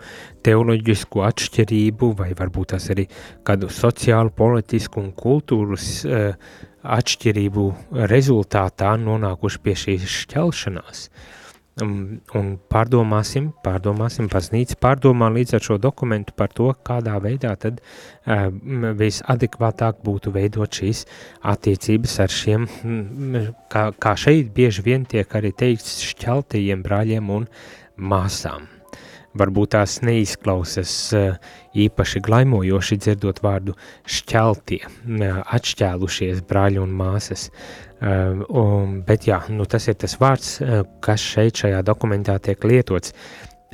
teoloģisku 0.44 1.22
atšķirību, 1.24 2.10
vai 2.18 2.32
varbūt 2.36 2.74
tas 2.74 2.90
arī 2.92 3.06
kādu 3.46 3.70
sociālu, 3.72 4.34
politisku 4.34 5.00
un 5.00 5.12
kultūras 5.16 5.86
uh, 6.04 6.34
atšķirību 6.82 7.68
rezultātā 8.10 8.90
nonākuši 9.00 9.62
pie 9.64 9.78
šīs 9.84 10.10
šķelšanās. 10.18 11.06
Uh, 11.06 11.43
Un, 11.82 12.20
un 12.38 12.50
pārdomāsim, 12.70 13.48
pārdomāsim, 13.64 14.28
baznīca 14.30 14.76
pārdomā 14.78 15.26
līdz 15.34 15.56
ar 15.56 15.64
šo 15.66 15.78
dokumentu 15.82 16.30
par 16.38 16.52
to, 16.54 16.68
kādā 16.86 17.16
veidā 17.22 17.50
tad 17.58 17.80
uh, 17.82 18.46
visadekvātāk 19.00 19.98
būtu 20.06 20.30
veidot 20.36 20.70
šīs 20.70 21.02
attiecības 21.54 22.14
ar 22.22 22.36
šiem, 22.36 22.68
kā, 23.74 23.88
kā 23.98 24.14
šeit 24.14 24.54
bieži 24.54 24.86
vien 24.86 25.08
tiek 25.10 25.34
arī 25.34 25.50
teikts, 25.50 25.98
šķeltajiem 26.12 26.86
brāļiem 26.86 27.34
un 27.40 27.50
māsām. 27.98 28.73
Varbūt 29.34 29.72
tās 29.74 29.96
neizklausas 30.06 30.92
uh, 31.16 31.38
īpaši 31.74 32.20
glaimojoši 32.22 32.98
dzirdot 33.02 33.40
vārdu 33.42 33.74
šķeltie, 34.06 34.78
uh, 34.86 35.40
atšķēlušies 35.56 36.44
brāļi 36.46 36.78
un 36.82 36.92
māsas. 36.94 37.48
Uh, 37.48 38.44
un, 38.46 39.00
bet 39.06 39.26
jā, 39.26 39.40
nu, 39.50 39.66
tas 39.70 39.88
ir 39.90 39.98
tas 39.98 40.14
vārds, 40.20 40.54
kas 41.02 41.24
šeit 41.34 41.64
šajā 41.64 41.82
dokumentā 41.86 42.38
tiek 42.42 42.62
lietots. 42.68 43.14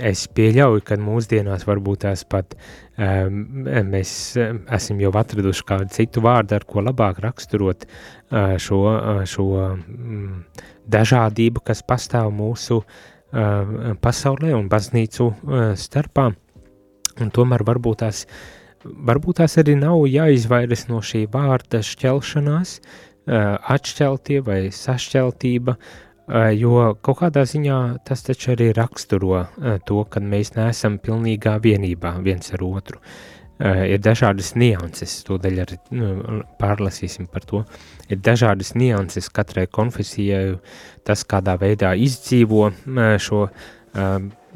Es 0.01 0.25
pieļauju, 0.33 0.81
ka 0.87 0.97
mūsdienās 0.97 1.67
varbūt 1.69 2.07
tās 2.07 2.23
pat 2.25 2.55
um, 2.57 3.67
mēs 3.91 4.13
esam 4.41 5.03
jau 5.03 5.11
atraduši 5.21 5.67
kādu 5.69 5.93
citu 5.93 6.23
vārdu, 6.25 6.57
ar 6.57 6.65
ko 6.65 6.81
labāk 6.87 7.21
raksturot 7.21 7.85
uh, 7.85 8.57
šo, 8.57 8.81
uh, 8.89 9.23
šo 9.29 9.49
um, 9.61 10.45
dažādību, 10.89 11.61
kas 11.69 11.85
pastāv 11.85 12.33
mūsu 12.33 12.81
uh, 12.81 13.01
pasaulē 13.31 14.55
un 14.57 14.69
baznīcu 14.71 15.27
uh, 15.31 15.61
starpā. 15.79 16.31
Un 17.21 17.31
tomēr 17.35 17.65
varbūt 17.67 18.03
tās, 18.03 18.25
varbūt 18.85 19.41
tās 19.43 19.59
arī 19.61 19.77
nav 19.79 20.07
jāizvairas 20.09 20.87
no 20.89 21.03
šī 21.05 21.27
vārda 21.31 21.83
šķelšanās, 21.85 22.77
uh, 22.81 23.59
atšķeltie 23.77 24.41
vai 24.47 24.63
sašķeltība, 24.75 25.77
jo 26.55 26.75
kaut 27.03 27.17
kādā 27.19 27.43
ziņā 27.43 27.77
tas 28.07 28.21
taču 28.23 28.53
arī 28.53 28.69
raksturo 28.77 29.41
to, 29.83 30.05
ka 30.07 30.21
mēs 30.23 30.53
neesam 30.55 31.01
pilnīgā 31.03 31.57
vienībā 31.59 32.13
viens 32.23 32.53
ar 32.55 32.63
otru. 32.63 33.01
Ir 33.61 34.01
dažādas 34.01 34.55
nianses, 34.57 35.19
tūdaļ 35.29 35.59
arī 35.61 35.77
nu, 35.93 36.39
pārlasīsim 36.61 37.27
par 37.29 37.45
to. 37.45 37.65
Ir 38.09 38.23
dažādas 38.25 38.73
nianses 38.73 39.29
katrai 39.29 39.67
konfesijai, 39.69 40.55
tas 41.05 41.27
kādā 41.29 41.59
veidā 41.61 41.93
izdzīvo 41.93 42.71
šo 43.21 43.43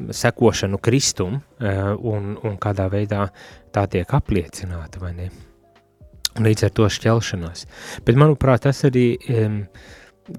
sekošanu 0.09 0.79
Kristum 0.81 1.37
un, 1.59 2.31
un 2.41 2.57
kādā 2.61 2.87
veidā 2.89 3.27
tā 3.75 3.85
tiek 3.91 4.15
apliecināta, 4.17 5.01
vai 5.03 5.13
ne? 5.19 5.29
Līdz 6.41 6.65
ar 6.67 6.73
to 6.75 6.87
šķelšanās. 6.91 7.63
Bet, 8.07 8.17
manuprāt, 8.19 8.65
tas 8.65 8.81
arī, 8.89 9.05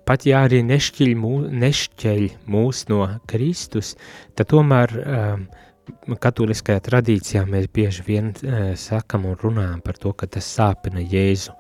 pat 0.04 0.26
ja 0.28 0.42
arī 0.44 0.61
nešķiļ 0.66 1.14
mūs, 1.23 1.46
nešķeļ 1.62 2.26
mūs 2.52 2.82
no 2.90 3.06
Kristus, 3.30 3.94
tad 4.37 4.50
tomēr 4.50 4.92
um, 5.00 5.46
katoliskajā 6.21 6.83
tradīcijā 6.87 7.45
mēs 7.49 7.69
bieži 7.75 8.05
vien 8.07 8.33
uh, 8.33 8.73
sakam 8.78 9.26
un 9.31 9.38
runājam 9.40 9.83
par 9.85 9.99
to, 10.00 10.12
ka 10.12 10.28
tas 10.31 10.49
sāpina 10.59 11.02
Jēzu, 11.02 11.55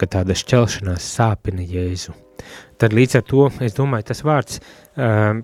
ka 0.00 0.08
tāda 0.10 0.36
šķelšanās 0.38 1.06
sāpina 1.16 1.64
Jēzu. 1.66 2.14
Tad 2.80 2.94
līdz 2.96 3.18
ar 3.18 3.24
to, 3.28 3.46
es 3.60 3.74
domāju, 3.76 4.06
tas 4.10 4.22
vārds 4.24 4.60
uh, 4.60 5.40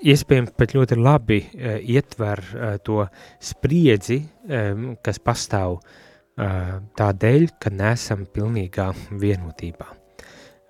iespējams 0.00 0.54
pat 0.56 0.76
ļoti 0.76 0.96
labi 0.98 1.42
uh, 1.42 1.74
ietver 1.78 2.42
uh, 2.42 2.76
to 2.84 3.04
spriedzi, 3.42 4.22
uh, 4.22 4.86
kas 5.04 5.20
pastāv 5.20 5.76
uh, 5.78 6.78
tādēļ, 6.98 7.50
ka 7.60 7.74
nesam 7.74 8.24
pilnīgā 8.32 8.92
vienotībā. 9.20 9.90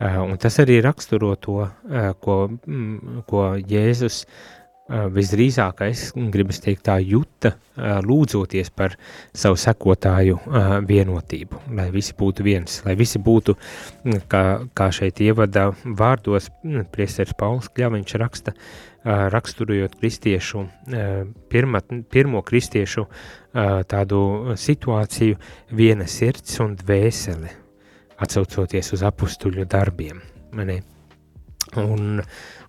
Uh, 0.03 0.19
un 0.27 0.35
tas 0.43 0.59
arī 0.59 0.81
raksturo 0.83 1.37
to, 1.39 1.61
uh, 1.63 2.11
ko, 2.19 2.41
mm, 2.51 3.23
ko 3.31 3.53
Jēzus 3.61 4.25
uh, 4.25 4.62
visdrīzākais, 4.93 6.13
gribas 6.33 6.61
teikt, 6.61 6.85
tā 6.89 6.99
juta, 7.01 7.55
lūdzoties 8.05 8.71
par 8.77 8.97
savu 9.33 9.57
sekotāju 9.61 10.39
vienotību, 10.89 11.63
lai 11.79 11.89
visi 11.95 12.15
būtu 12.19 12.45
viens, 12.45 12.81
lai 12.87 12.95
visi 12.99 13.21
būtu, 13.23 13.57
kā, 14.29 14.43
kā 14.77 14.89
šeit 14.93 15.23
ievada 15.25 15.71
vārdos, 15.85 16.51
priesteris 16.93 17.37
Pauls 17.39 17.71
Kļaviņš 17.73 18.17
raksta, 18.21 18.55
raksturojot 19.03 19.97
kristiešu, 19.99 20.67
pirma, 21.51 21.83
pirmo 22.13 22.43
kristiešu 22.47 23.09
tādu 23.91 24.23
situāciju, 24.61 25.41
viena 25.73 26.07
sirds 26.07 26.61
un 26.63 26.77
dvēsele, 26.79 27.51
atsaucoties 28.23 28.93
uz 28.95 29.03
apustuļu 29.09 29.67
darbiem. 29.67 30.21
Mani. 30.53 30.83
Un, 31.81 32.21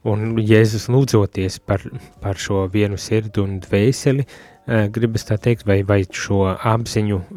Un 0.10 0.33
Jēzus 0.43 0.89
lūdzoties 0.91 1.62
par, 1.63 1.83
par 2.24 2.39
šo 2.39 2.65
vienu 2.72 2.98
sirdi 3.00 3.39
un 3.43 3.60
dvēseli, 3.63 4.25
uh, 4.27 4.86
gribas 4.91 5.27
tā 5.29 5.38
teikt, 5.39 5.65
vai, 5.67 5.79
vai 5.88 6.01
šo 6.03 6.43
apziņu 6.53 7.19
uh, 7.19 7.27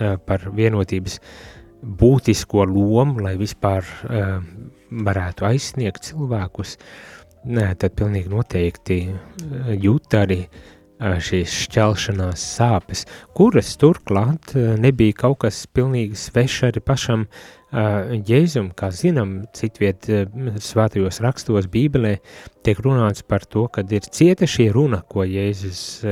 uh, 0.00 0.14
par 0.24 0.48
vienotības 0.56 1.18
būtisko 1.82 2.64
lomu, 2.70 3.24
lai 3.24 3.34
vispār 3.34 3.82
varētu 4.92 5.48
aizsniegt 5.48 6.04
cilvēkus, 6.06 6.76
tad 7.42 7.96
pilnīgi 7.98 8.30
noteikti 8.30 8.98
jūt 9.82 10.14
arī 10.14 10.36
šīs 11.00 11.56
šķelšanās 11.64 12.44
sāpes, 12.60 13.02
kuras 13.34 13.72
turklāt 13.82 14.54
nebija 14.54 15.16
kaut 15.24 15.40
kas 15.42 15.64
pilnīgi 15.74 16.14
svešs 16.22 16.68
arī 16.68 16.84
pašam 16.86 17.26
uh, 17.26 17.61
Jēzum, 17.72 18.72
kā 18.76 18.90
zinām, 18.92 19.46
citviet 19.56 20.04
svētajos 20.60 21.22
rakstos 21.24 21.70
Bībelē 21.72 22.18
tiek 22.64 22.82
runāts 22.84 23.24
par 23.24 23.46
to, 23.48 23.64
kad 23.72 23.88
ir 23.92 24.04
cieta 24.04 24.44
šī 24.44 24.68
runa, 24.74 25.00
ko 25.08 25.24
Jēzus 25.24 26.02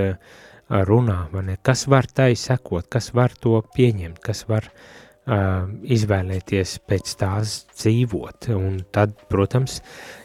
runā, 0.71 1.19
ne? 1.45 1.59
kas 1.63 1.85
var 1.91 2.09
tai 2.09 2.33
sekot, 2.39 2.89
kas 2.89 3.11
var 3.13 3.35
to 3.37 3.61
pieņemt, 3.75 4.23
kas 4.25 4.47
var 4.49 4.71
uh, 4.71 5.69
izvēlēties 5.85 6.79
pēc 6.89 7.15
tās 7.21 7.57
dzīvot, 7.75 8.53
un 8.55 8.81
tad, 8.95 9.17
protams, 9.29 9.81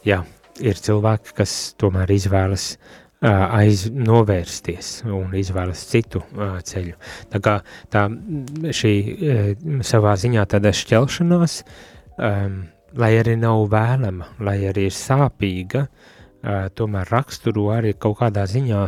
jā, 0.05 0.21
ir 0.61 0.79
cilvēki, 0.79 1.33
kas 1.41 1.57
tomēr 1.81 2.13
izvēlas 2.15 2.75
uh, 2.75 3.04
aiz 3.23 3.85
novērsties 3.91 5.05
un 5.07 5.33
izvēlas 5.37 5.85
citu 5.89 6.21
ceļu. 6.35 6.95
Tā 7.31 7.41
kā 7.43 7.55
tā 7.91 8.07
šī 8.75 8.93
savā 9.85 10.15
ziņā 10.19 10.45
tāda 10.51 10.73
šķelšanās, 10.75 11.59
lai 12.95 13.11
arī 13.19 13.35
nav 13.39 13.65
vēlama, 13.71 14.31
lai 14.39 14.57
arī 14.69 14.89
ir 14.89 14.95
sāpīga, 14.95 15.85
tomēr 16.77 17.11
raksturo 17.11 17.69
arī 17.73 17.95
kaut 17.97 18.19
kādā 18.21 18.45
ziņā 18.49 18.85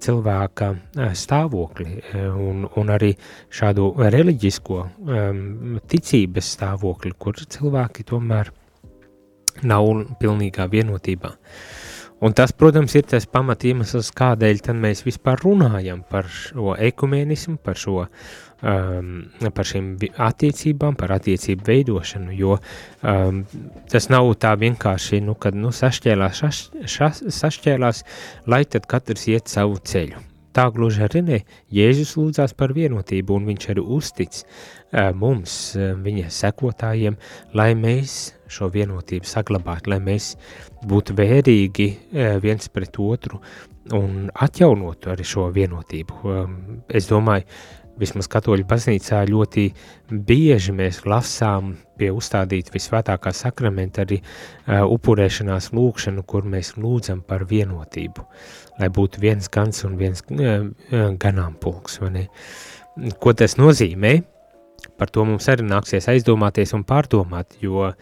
cilvēka 0.00 0.70
stāvokli 1.18 1.98
un, 2.16 2.64
un 2.64 2.94
arī 2.94 3.10
šādu 3.52 3.92
reliģisko 4.00 4.80
ticības 5.90 6.54
stāvokli, 6.56 7.12
kur 7.18 7.36
cilvēki 7.36 8.06
tomēr 8.08 8.52
nav 9.66 9.88
pilnīgā 10.20 10.64
vienotībā. 10.72 11.34
Uh, 11.34 11.79
Un 12.20 12.34
tas, 12.36 12.52
protams, 12.52 12.92
ir 12.98 13.06
tas 13.08 13.24
pamat 13.24 13.64
iemesls, 13.64 14.10
kādēļ 14.12 14.60
mēs 14.76 15.00
vispār 15.06 15.40
runājam 15.40 16.02
par 16.04 16.28
šo 16.28 16.74
ekumenismu, 16.76 17.56
par, 17.64 17.80
šo, 17.80 18.04
um, 18.60 19.12
par 19.56 19.68
šīm 19.70 19.94
attiecībām, 20.28 20.98
par 21.00 21.16
attiecību 21.16 21.64
veidošanu, 21.70 22.36
jo 22.36 22.58
um, 22.60 23.44
tas 23.88 24.10
nav 24.12 24.28
tā 24.36 24.52
vienkārši, 24.60 25.22
nu, 25.24 25.34
kad 25.40 25.56
nu, 25.56 25.72
sašķēlās, 25.72 26.42
šas, 26.44 26.64
šas, 26.84 27.24
sašķēlās, 27.40 28.04
lai 28.52 28.66
tad 28.68 28.90
katrs 28.90 29.24
iet 29.32 29.48
savu 29.48 29.80
ceļu. 29.80 30.29
Tā 30.56 30.66
gluži 30.74 31.04
arī 31.06 31.22
ne. 31.22 31.38
Jēzus 31.70 32.16
lūdzās 32.18 32.56
par 32.58 32.74
vienotību, 32.74 33.36
un 33.38 33.46
viņš 33.52 33.68
arī 33.70 33.84
uztic 33.96 34.40
uh, 34.40 35.10
mums, 35.14 35.56
uh, 35.78 35.92
viņa 36.02 36.30
sekotājiem, 36.34 37.18
lai 37.54 37.70
mēs 37.78 38.16
šo 38.50 38.66
vienotību 38.74 39.30
saglabātu, 39.30 39.92
lai 39.92 40.00
mēs 40.02 40.32
būtu 40.90 41.14
vērīgi 41.18 41.90
uh, 41.92 42.38
viens 42.42 42.66
pret 42.74 42.98
otru 42.98 43.38
un 43.94 44.26
atjaunotu 44.34 45.10
arī 45.14 45.26
šo 45.26 45.46
vienotību. 45.54 46.18
Um, 46.26 46.56
es 46.88 47.06
domāju, 47.10 47.46
vismaz 47.98 48.28
katoļu 48.30 48.64
baznīcā 48.68 49.22
ļoti 49.28 49.66
bieži 50.10 50.74
mēs 50.76 51.02
lasām 51.08 51.74
pie 52.00 52.10
uzstādīt 52.14 52.70
visvētākā 52.74 53.32
sakramenta 53.36 54.04
arī 54.04 54.20
uh, 54.20 54.84
upurēšanās 54.86 55.70
lūkšanu, 55.76 56.24
kur 56.28 56.46
mēs 56.48 56.74
lūdzam 56.80 57.22
par 57.26 57.44
vienotību, 57.50 58.24
lai 58.80 58.88
būtu 58.88 59.22
viens 59.22 59.50
gans 59.52 59.84
un 59.88 59.98
viens 60.00 60.24
uh, 60.30 60.70
ganāmpulks, 61.20 62.00
vai 62.02 62.12
ne? 62.16 62.26
Ko 63.20 63.34
tas 63.36 63.56
nozīmē? 63.60 64.18
Par 65.00 65.12
to 65.12 65.24
mums 65.28 65.46
arī 65.48 65.64
nāksies 65.68 66.08
aizdomāties 66.12 66.72
un 66.76 66.84
pārdomāt, 66.88 67.58
jo 67.60 67.90
uh, 67.90 67.94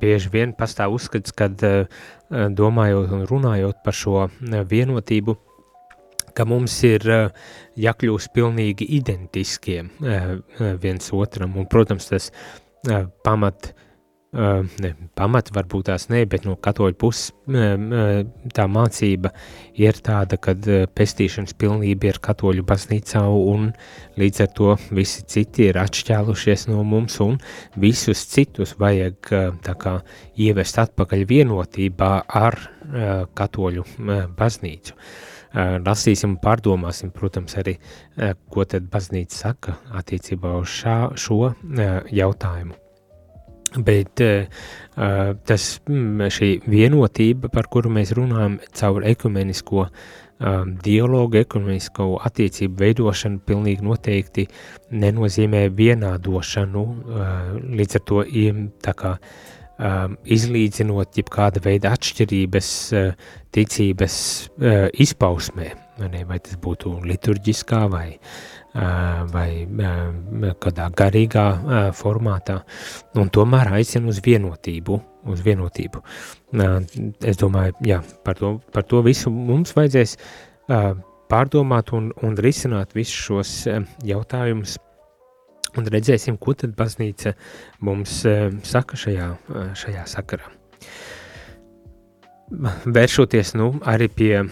bieži 0.00 0.30
vien 0.32 0.54
pastāv 0.56 0.94
uzskats, 0.96 1.34
kad 1.36 1.60
domājot 2.30 3.12
un 3.12 3.26
runājot 3.28 3.82
par 3.84 3.94
šo 3.94 4.28
vienotību, 4.70 5.36
ka 6.34 6.46
mums 6.48 6.76
ir 6.86 7.06
jākļūst 7.80 8.32
pilnīgi 8.34 8.88
identiskiem 8.98 9.90
viens 10.82 11.10
otram, 11.14 11.56
un, 11.58 11.68
protams, 11.70 12.10
tas 12.10 12.30
pamat 13.24 13.72
ne, 14.34 14.90
pamati 15.16 15.54
varbūt 15.54 15.88
tās 15.88 16.08
ne, 16.10 16.22
bet 16.30 16.46
no 16.46 16.56
katoļu 16.60 16.96
puses 16.98 17.30
tā 18.56 18.66
mācība 18.70 19.30
ir 19.80 19.98
tāda, 20.04 20.38
ka 20.42 20.54
pestīšanas 20.96 21.54
pilnība 21.60 22.10
ir 22.10 22.20
katoļu 22.24 22.64
baznīcā 22.66 23.24
un 23.28 23.70
līdz 24.20 24.42
ar 24.44 24.50
to 24.56 24.72
visi 24.94 25.26
citi 25.30 25.68
ir 25.70 25.78
atšķēlušies 25.82 26.68
no 26.72 26.82
mums 26.86 27.20
un 27.24 27.38
visus 27.80 28.24
citus 28.30 28.74
vajag 28.80 29.30
tā 29.64 29.76
kā 29.78 29.98
ievest 30.34 30.80
atpakaļ 30.82 31.26
vienotībā 31.30 32.12
ar 32.44 32.58
katoļu 33.38 33.86
baznīcu. 34.38 34.98
Lasīsim 35.54 36.34
un 36.34 36.38
pārdomāsim, 36.42 37.12
protams, 37.14 37.54
arī, 37.60 37.76
ko 38.50 38.64
tad 38.66 38.88
baznīca 38.90 39.36
saka 39.36 39.76
attiecībā 39.94 40.56
uz 40.58 40.72
šā, 40.80 40.96
šo 41.14 41.52
jautājumu. 42.10 42.74
Bet 43.74 44.22
tas, 45.46 45.64
mm, 45.90 46.28
šī 46.30 46.50
vienotība, 46.70 47.50
par 47.50 47.66
kuru 47.70 47.90
mēs 47.90 48.12
runājam 48.14 48.60
caur 48.78 49.06
ekumenisko 49.06 49.88
um, 49.88 50.76
dialogu, 50.84 51.40
ekumenisko 51.42 52.06
attiecību 52.28 52.78
veidošanu, 52.84 53.42
pilnīgi 53.46 53.86
noteikti 53.86 54.46
nenozīmē 54.94 55.66
vienādošanu, 55.74 56.84
līdz 57.74 57.98
ar 57.98 58.06
to 58.10 58.24
tā 58.84 58.94
kā 58.98 59.16
um, 59.78 60.18
izlīdzinot 60.24 61.20
jebkāda 61.20 61.62
veida 61.64 61.94
atšķirības 61.94 62.68
uh, 62.94 63.30
ticības 63.54 64.18
uh, 64.58 64.86
izpausmē, 65.04 65.70
vai 66.26 66.40
tas 66.42 66.58
būtu 66.60 66.98
liturģiskā 67.06 67.84
vai 67.92 68.08
uh, 68.14 68.54
vai 68.74 69.66
kādā 70.58 70.88
garīgā 70.98 71.44
formātā, 71.94 72.60
un 73.14 73.28
tomēr 73.30 73.70
aicina 73.78 74.10
uz 74.10 74.20
vienotību. 74.24 75.00
Uz 75.24 75.40
vienotību. 75.40 76.02
Es 77.24 77.38
domāju, 77.40 77.72
jā, 77.80 78.02
par 78.26 78.36
to, 78.36 78.58
par 78.74 78.84
to 78.84 79.00
visu 79.00 79.30
mums 79.32 79.72
vajadzēs 79.72 80.18
pārdomāt 81.32 81.94
un, 81.96 82.10
un 82.20 82.36
risināt 82.36 82.92
visus 82.92 83.14
šos 83.14 83.52
jautājumus, 84.04 84.76
un 85.78 85.88
redzēsim, 85.90 86.38
ko 86.40 86.54
tad 86.58 86.76
baznīca 86.78 87.34
mums 87.84 88.22
saka 88.66 88.98
šajā, 89.00 89.30
šajā 89.80 90.04
sakarā. 90.10 90.52
Vēršoties 92.84 93.54
nu, 93.56 93.70
arī 93.88 94.06
pie 94.12 94.32
uh, 94.44 94.50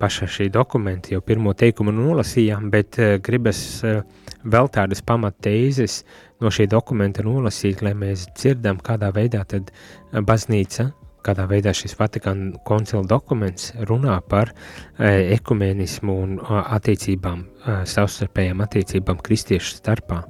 paša 0.00 0.26
šī 0.32 0.46
dokumenta, 0.50 1.12
jau 1.12 1.20
pirmo 1.22 1.52
teikumu 1.54 1.92
nolasījām, 1.94 2.70
bet 2.72 2.96
gribas 3.22 3.60
vēl 3.84 4.70
tādas 4.72 5.02
pamatteizes 5.06 6.00
no 6.42 6.50
šī 6.52 6.66
dokumenta 6.72 7.24
nolasīt, 7.26 7.84
lai 7.84 7.92
mēs 7.98 8.26
dzirdam, 8.34 8.80
kādā 8.82 9.12
veidā 9.14 9.44
tad 9.48 9.70
baznīca, 10.12 10.90
kādā 11.26 11.46
veidā 11.50 11.72
šis 11.74 11.96
Vatikāna 11.98 12.60
koncila 12.66 13.02
dokuments 13.08 13.72
runā 13.88 14.16
par 14.30 14.52
ekumenismu 14.98 16.16
un 16.22 16.38
attiecībām, 16.46 17.44
savstarpējām 17.90 18.62
attiecībām 18.64 19.20
kristiešu 19.26 19.78
starpā. 19.80 20.22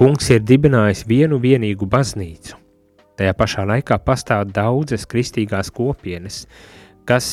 Kungs 0.00 0.30
ir 0.32 0.42
dibinājis 0.46 1.04
vienu 1.08 1.38
vienīgu 1.42 1.88
baznīcu. 1.90 2.56
Tajā 3.20 3.34
pašā 3.36 3.66
laikā 3.68 3.98
pastāv 4.00 4.46
daudzas 4.56 5.04
kristīgās 5.08 5.68
kopienas, 5.76 6.46
kas 7.08 7.26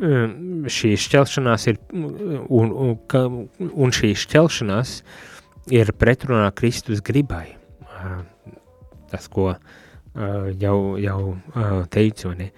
šī 0.00 0.94
šķelšanās 0.98 1.68
ir, 1.70 1.78
un, 1.94 2.72
un, 2.74 3.36
un 3.70 3.94
šī 3.94 4.12
šķelšanās 4.18 4.96
ir 5.76 5.94
pretrunā 5.98 6.50
Kristus 6.58 7.02
gribai. 7.06 7.46
Tas, 9.10 9.26
ko 9.30 9.50
uh, 9.52 9.78
jau, 10.60 10.78
jau 11.00 11.20
teicu. 11.92 12.32
Ne? 12.38 12.50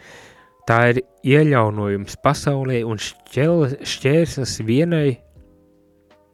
Tā 0.69 0.79
ir 0.93 1.03
iejaunojums 1.27 2.17
pasaulē 2.23 2.83
un 2.87 3.01
šķērslis 3.03 4.61
vienai 4.67 5.17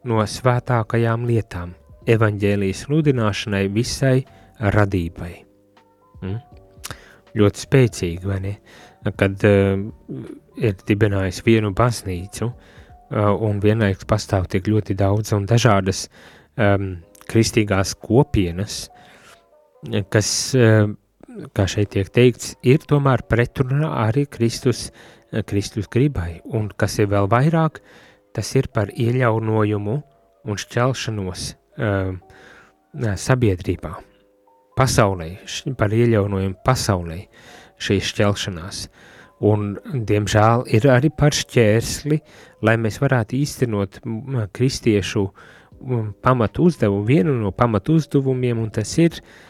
no 0.09 0.21
svētākajām 0.21 1.25
lietām- 1.29 1.73
evaņģēlijas 2.15 2.85
sludināšanai 2.87 3.65
visai 3.73 4.19
radībai. 4.61 5.33
Mm? 6.23 6.39
Ļoti 7.39 7.65
spēcīgi, 7.65 8.29
vai 8.29 8.39
ne? 8.45 8.55
Kad 9.17 9.45
uh, 9.47 9.81
ir 10.57 10.79
dibinājis 10.89 11.43
vienu 11.47 11.73
baznīcu, 11.77 12.49
uh, 12.49 13.33
un 13.49 13.61
vienlaikus 13.61 14.09
pastāv 14.09 14.49
tik 14.49 14.69
ļoti 14.69 14.97
daudz 14.99 15.33
un 15.37 15.47
dažādas 15.47 16.09
um, 16.57 16.97
kristīgās 17.29 17.95
kopienas, 18.01 18.89
kas 20.11 20.31
uh, 20.59 20.89
kā 21.55 21.67
šeit 21.71 21.93
tiek 21.95 22.11
teikts, 22.13 22.55
ir 22.67 22.83
tomēr 22.89 23.25
pretrunā 23.29 23.91
arī 24.07 24.27
Kristus, 24.31 24.91
eh, 25.33 25.43
Kristus 25.43 25.89
gribai, 25.89 26.41
un 26.45 26.69
kas 26.69 26.99
ir 26.99 27.09
vēl 27.09 27.29
vairāk, 27.29 27.81
tas 28.35 28.55
ir 28.57 28.69
par 28.73 28.89
iejaunojumu 28.89 30.03
un 30.49 30.57
šķelšanos 30.57 31.55
uh, 31.79 32.13
sabiedrībā, 33.19 33.91
pasaulē, 34.79 35.29
par 35.77 35.91
iejaunojumu 35.91 36.57
pasaulē 36.65 37.19
šīs 37.83 38.13
šķelšanās. 38.13 38.89
Un, 39.49 39.77
diemžēl, 39.93 40.65
ir 40.75 40.87
arī 40.91 41.11
par 41.15 41.35
šķērsli, 41.35 42.21
lai 42.63 42.77
mēs 42.79 43.01
varētu 43.03 43.37
īstenot 43.39 44.01
kristiešu 44.55 45.27
pamatu 46.23 46.71
uzdevumu, 46.71 47.05
vienu 47.07 47.35
no 47.39 47.53
pamatu 47.55 47.99
uzdevumiem, 47.99 48.59
un 48.59 48.71
tas 48.75 48.97
ir 48.99 49.19
uh, 49.19 49.48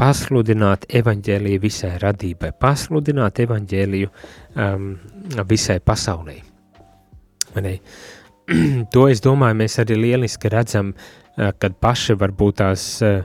pasludināt 0.00 0.86
evaņģēliju 1.00 1.62
visai 1.62 1.94
radībai, 2.02 2.52
pasludināt 2.60 3.40
evaņģēliju 3.46 4.10
um, 4.12 4.92
visai 5.48 5.78
pasaulē. 5.80 6.36
to 8.94 9.06
es 9.10 9.22
domāju, 9.24 9.60
mēs 9.62 9.78
arī 9.82 9.98
lieliski 10.00 10.52
redzam, 10.52 10.92
uh, 10.92 11.52
kad 11.58 11.78
paši 11.80 12.16
varbūt 12.20 12.58
tās 12.62 12.88
uh, 13.04 13.22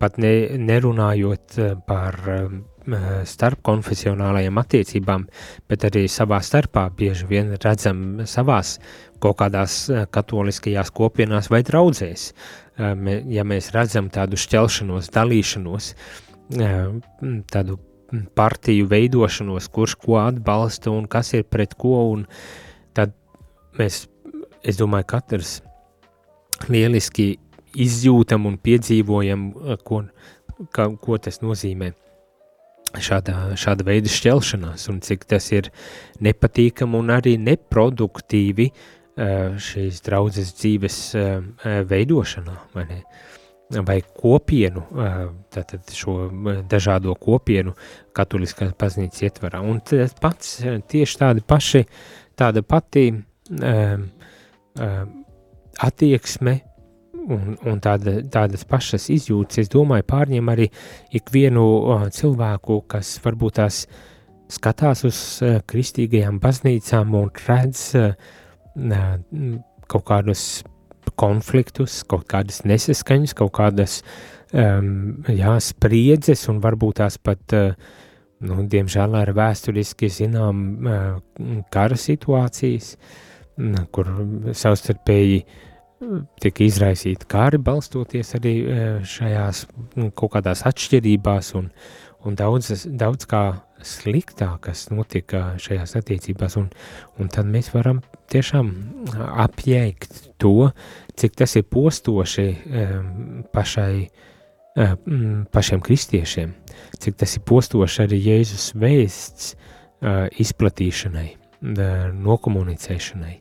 pat 0.00 0.18
ne, 0.22 0.32
nerunājot 0.58 1.58
uh, 1.58 1.74
par 1.86 2.18
um, 2.32 2.62
uh, 2.88 3.06
starpkonfesionālajām 3.28 4.60
attiecībām, 4.60 5.26
bet 5.70 5.86
arī 5.88 6.06
savā 6.10 6.40
starpā 6.44 6.88
bieži 6.96 7.28
vien 7.30 7.54
redzam 7.62 8.24
savās 8.28 8.78
kaut 9.22 9.38
kādās 9.40 9.84
uh, 9.92 10.04
katoliskajās 10.10 10.92
kopienās 10.94 11.50
vai 11.52 11.62
draudzēs, 11.66 12.30
ja 12.78 13.44
mēs 13.46 13.70
redzam 13.74 14.10
tādu 14.12 14.38
šķelšanos, 14.40 15.10
dalīšanos, 15.14 15.90
tādu 17.52 17.78
partiju 18.34 18.88
veidošanos, 18.90 19.68
kurš 19.74 19.96
ko 20.02 20.18
atbalsta 20.22 20.92
un 20.92 21.06
kas 21.10 21.32
ir 21.34 21.46
pret 21.50 21.74
ko, 21.78 21.96
un 22.14 22.26
tad 22.94 23.14
mēs, 23.78 24.04
es 24.62 24.78
domāju, 24.78 25.08
katrs 25.16 25.58
lieliski 26.70 27.34
izjūtam 27.74 28.46
un 28.46 28.58
piedzīvojam, 28.62 29.48
ko, 29.86 30.04
ka, 30.74 30.88
ko 31.02 31.18
tas 31.18 31.40
nozīmē 31.42 31.90
šāda, 33.02 33.54
šāda 33.58 33.86
veida 33.86 34.10
šķelšanās 34.10 34.88
un 34.92 35.00
cik 35.02 35.26
tas 35.30 35.50
ir 35.54 35.70
nepatīkam 36.22 36.94
un 36.94 37.10
arī 37.14 37.34
neproduktīvi 37.40 38.70
šīs 39.14 40.00
draudzes 40.06 40.50
dzīves 40.58 40.98
veidošanā, 41.90 42.58
vai 42.74 42.84
ne? 42.90 43.00
Vai 43.74 43.96
kopienu, 44.04 44.82
tātad 45.50 45.88
šo 45.96 46.28
dažādo 46.68 47.14
kopienu 47.16 47.72
katoliskās 48.14 48.74
baznīcas 48.78 49.24
ietvarā. 49.24 49.62
Un 49.64 49.80
tas 49.80 50.12
pats 50.20 50.58
tieši 50.90 51.16
tādi 51.22 51.42
paši, 51.48 51.80
tāda 52.36 52.62
pati 52.62 53.06
attieksme 55.88 56.54
un, 57.24 57.56
un 57.64 57.80
tāda, 57.82 58.18
tādas 58.30 58.68
pašas 58.68 59.08
izjūtas, 59.14 59.64
es 59.64 59.72
domāju, 59.72 60.06
pārņem 60.12 60.52
arī 60.52 60.68
ikvienu 61.16 61.64
cilvēku, 62.14 62.82
kas 62.90 63.16
varbūt 63.24 63.58
tās 63.62 63.84
skatās 64.52 65.06
uz 65.08 65.18
kristīgajām 65.72 66.38
baznīcām 66.42 67.16
un 67.16 67.32
redz 67.48 67.88
uh, 67.96 68.12
kaut 68.74 70.06
kādus 70.08 70.64
konfliktus, 71.20 72.02
kaut 72.08 72.26
kādas 72.30 72.62
nesaskaņas, 72.66 73.34
kaut 73.38 73.52
kādas 73.54 74.00
um, 74.52 75.20
jā, 75.30 75.52
spriedzes 75.62 76.46
un 76.50 76.60
varbūt 76.64 77.00
tās 77.02 77.18
pat, 77.22 77.54
uh, 77.54 77.76
nu, 78.44 78.64
diemžēl 78.70 79.14
ar 79.20 79.34
vēsturiski 79.36 80.10
zinām 80.10 80.64
uh, 80.74 81.04
kara 81.74 81.98
situācijas, 82.00 82.94
uh, 82.96 83.84
kur 83.94 84.10
savstarpēji 84.56 85.44
tika 86.42 86.64
izraisīti 86.66 87.28
kāri, 87.30 87.60
balstoties 87.62 88.34
arī 88.36 88.54
šajās 89.08 89.62
kaut 90.18 90.32
kādās 90.34 90.64
atšķirībās 90.68 91.54
un, 91.56 91.70
un 92.26 92.36
daudz, 92.36 92.84
daudz 92.90 93.28
kā 93.30 93.44
sliktā, 93.86 94.50
kas 94.64 94.88
notika 94.90 95.54
šajās 95.60 95.94
attiecībās, 96.00 96.56
un, 96.60 96.68
un 97.20 97.30
tad 97.32 97.48
mēs 97.50 97.70
varam 97.74 98.02
tiešām 98.32 98.70
apjēgt 99.44 100.36
to, 100.42 100.70
cik 101.18 101.36
tas 101.40 101.56
ir 101.60 101.66
postoši 101.70 102.48
pašai, 103.54 104.06
pašiem 105.54 105.84
kristiešiem, 105.84 106.54
cik 106.98 107.20
tas 107.22 107.36
ir 107.38 107.44
postoši 107.46 108.02
arī 108.06 108.20
Jēzus 108.24 108.72
vēsts 108.80 109.52
izplatīšanai, 110.44 111.28
nokomunicēšanai. 112.24 113.36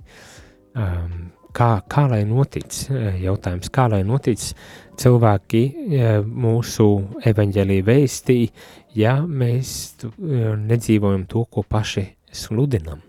Kā, 1.53 1.67
kā 1.85 2.07
lai 2.09 2.23
notic, 2.25 2.73
jautājums, 3.21 3.69
kā 3.69 3.85
lai 3.91 4.01
notic 4.07 4.41
cilvēki 4.97 5.61
mūsu 6.25 6.87
evaņģēlīja 7.29 7.85
vēstī, 7.85 8.37
ja 8.97 9.19
mēs 9.21 9.75
nedzīvojam 10.17 11.27
to, 11.29 11.43
ko 11.45 11.61
paši 11.61 12.07
sludinam. 12.33 13.03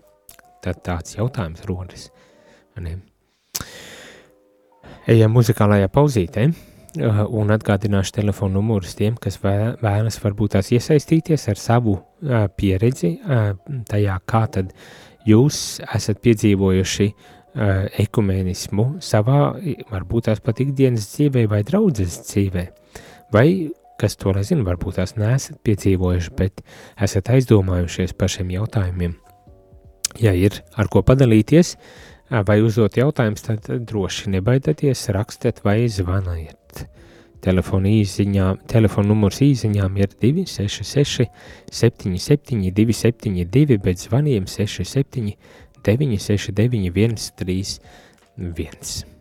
Tad 0.61 0.83
tāds 0.85 1.17
jautājums 1.17 1.65
rodas. 1.65 2.09
Ne? 2.81 2.99
Ejam 5.09 5.33
muzikālajā 5.33 5.89
pauzītē 5.93 6.45
un 6.95 7.53
atgādināšu 7.53 8.13
telefonu 8.19 8.59
numurus 8.59 8.93
tiem, 8.97 9.17
kas 9.21 9.39
vēlas 9.41 10.19
varbūt 10.21 10.53
tās 10.55 10.69
iesaistīties 10.73 11.49
ar 11.49 11.61
savu 11.61 11.97
pieredzi 12.57 13.15
tajā, 13.89 14.19
kā 14.29 14.43
tad 14.53 14.73
jūs 15.25 15.79
esat 15.97 16.21
piedzīvojuši 16.21 17.09
uh, 17.09 17.34
ekumenismu 17.55 18.85
savā, 19.03 19.55
varbūt 19.91 20.29
tās 20.29 20.41
pat 20.43 20.59
ikdienas 20.63 21.07
dzīvē 21.13 21.45
vai 21.51 21.61
draudzes 21.67 22.17
dzīvē, 22.27 22.65
vai, 23.33 23.47
kas 24.01 24.17
to 24.19 24.33
nezinu, 24.35 24.65
varbūt 24.67 24.99
tās 24.99 25.15
neesat 25.15 25.61
piedzīvojuši, 25.63 26.33
bet 26.35 26.65
esat 27.01 27.31
aizdomājušies 27.37 28.15
par 28.19 28.33
šiem 28.33 28.51
jautājumiem. 28.57 29.15
Ja 30.19 30.35
ir 30.35 30.61
ar 30.79 30.91
ko 30.91 31.03
padalīties 31.03 31.75
vai 32.47 32.59
uzdot 32.63 32.97
jautājumus, 32.99 33.45
tad 33.45 33.67
droši 33.87 34.35
nebaidieties, 34.35 35.07
rakstiet 35.15 35.63
vai 35.63 35.85
zvaniet. 35.91 36.85
Telefona 37.45 37.91
īsiņā, 37.93 38.45
telefona 38.71 39.11
numurs 39.11 39.37
īsiņām 39.45 39.99
ir 39.99 40.15
266 40.17 41.27
77 41.69 42.71
272, 42.73 43.77
bet 43.83 44.01
zvaniem 44.01 44.47
67 44.49 45.35
9, 45.85 46.17
6, 46.17 46.51
9, 46.51 46.89
1, 46.89 47.15
3, 47.35 47.79
1. 48.37 49.14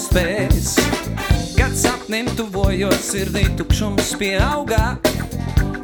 Laimi 0.00 0.10
atnespēs. 0.10 0.76
Kad 1.56 1.74
sapnim 1.76 2.26
tuvojos, 2.36 3.00
sirdī 3.04 3.44
tukšums 3.56 4.14
pieaugā. 4.18 4.96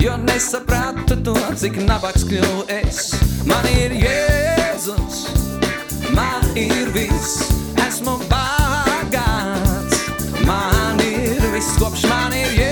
Jo 0.01 0.17
nesapratu 0.17 1.17
to, 1.23 1.35
cik 1.57 1.77
nabaks 1.87 2.25
kļuvu 2.25 2.67
es. 2.69 3.15
Man 3.47 3.65
ir 3.67 3.93
Jēzus, 3.93 5.27
man 6.15 6.43
ir 6.57 6.91
viss, 6.95 7.51
esmu 7.87 8.19
bagāts. 8.31 10.01
Man 10.47 11.01
ir 11.01 11.41
viss, 11.53 11.77
kopš 11.79 12.07
man 12.09 12.33
ir 12.33 12.47
Jēzus, 12.47 12.66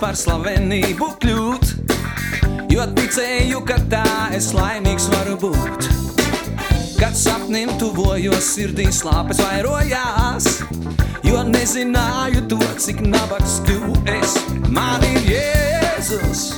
par 0.00 0.16
slavenību 0.16 1.06
kļūt, 1.20 1.72
jo 2.72 2.84
ticēju, 2.96 3.60
ka 3.68 3.76
tā 3.92 4.04
es 4.36 4.50
laimīgs 4.56 5.10
varu 5.12 5.36
būt. 5.42 5.88
Kad 6.96 7.16
sapnim 7.16 7.72
tuvojos, 7.80 8.48
sirdī 8.54 8.88
slāpes 8.94 9.42
vairojās, 9.44 10.48
jo 11.26 11.44
nezināju 11.48 12.46
to, 12.48 12.60
cik 12.80 13.04
nabaks 13.04 13.60
kļuvu 13.68 14.00
es. 14.16 14.38
Man 14.72 15.04
ir 15.10 15.20
Jēzus, 15.34 16.48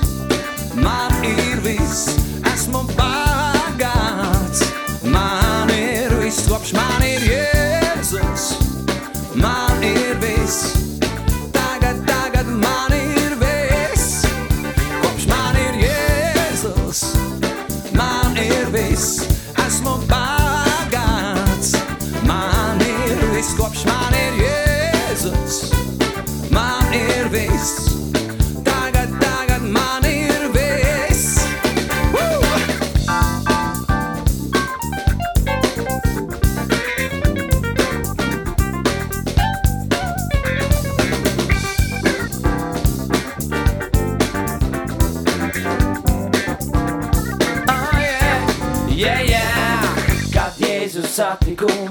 man 0.78 1.18
ir 1.26 1.62
viss, 1.66 2.14
esmu 2.55 2.87
bagāts, 2.94 3.32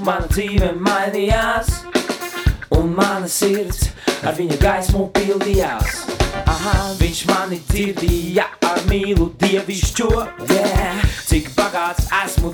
mana 0.02 0.26
dzīve 0.30 0.72
mainījās, 0.82 1.68
un 2.74 2.90
mana 2.96 3.28
sirds 3.30 3.90
ar 4.26 4.34
viņa 4.38 4.58
gaismu 4.62 5.06
pildījās. 5.14 6.02
Aha, 6.48 6.74
viņš 6.98 7.20
mani 7.28 7.58
dzirdīja 7.68 8.46
ar 8.66 8.82
mīlu 8.88 9.30
dievišķo, 9.42 10.10
yeah. 10.50 11.02
Cik 11.28 11.52
bagāts 11.56 12.08
esmu 12.22 12.51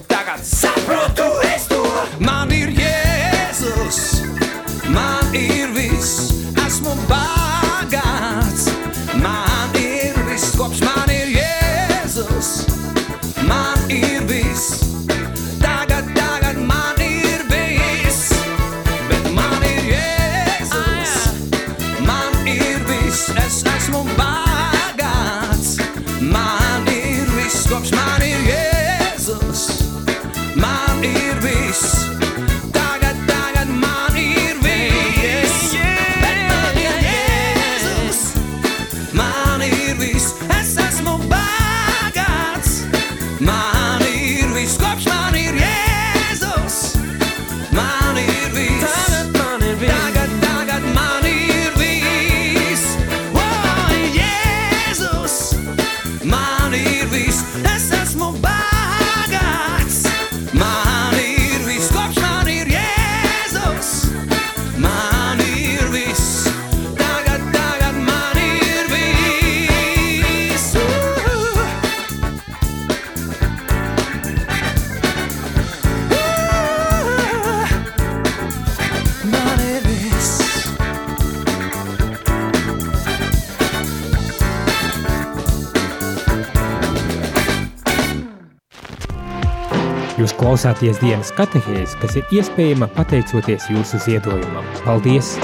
klausāties 90.48 90.96
dienas 91.02 91.28
katehēs, 91.36 91.92
kas 92.00 92.14
ir 92.16 92.30
iespējama 92.32 92.86
pateicoties 92.96 93.66
jūsu 93.68 93.98
ziedojumam. 94.00 94.64
Paldies! 94.80 95.34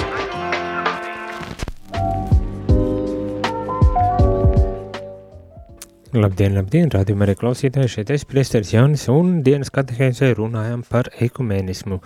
Labdien, 6.15 6.55
labdien, 6.57 6.89
rādījumā 6.95 7.27
arī 7.27 7.35
klausītāji, 7.37 7.91
šeit 7.99 8.15
es 8.17 8.25
priesteris 8.25 8.73
Jānis 8.73 9.05
un 9.13 9.43
dienas 9.45 9.69
katehēzē 9.75 10.31
runājam 10.39 10.81
par 10.89 11.13
ekumenismu. 11.27 12.01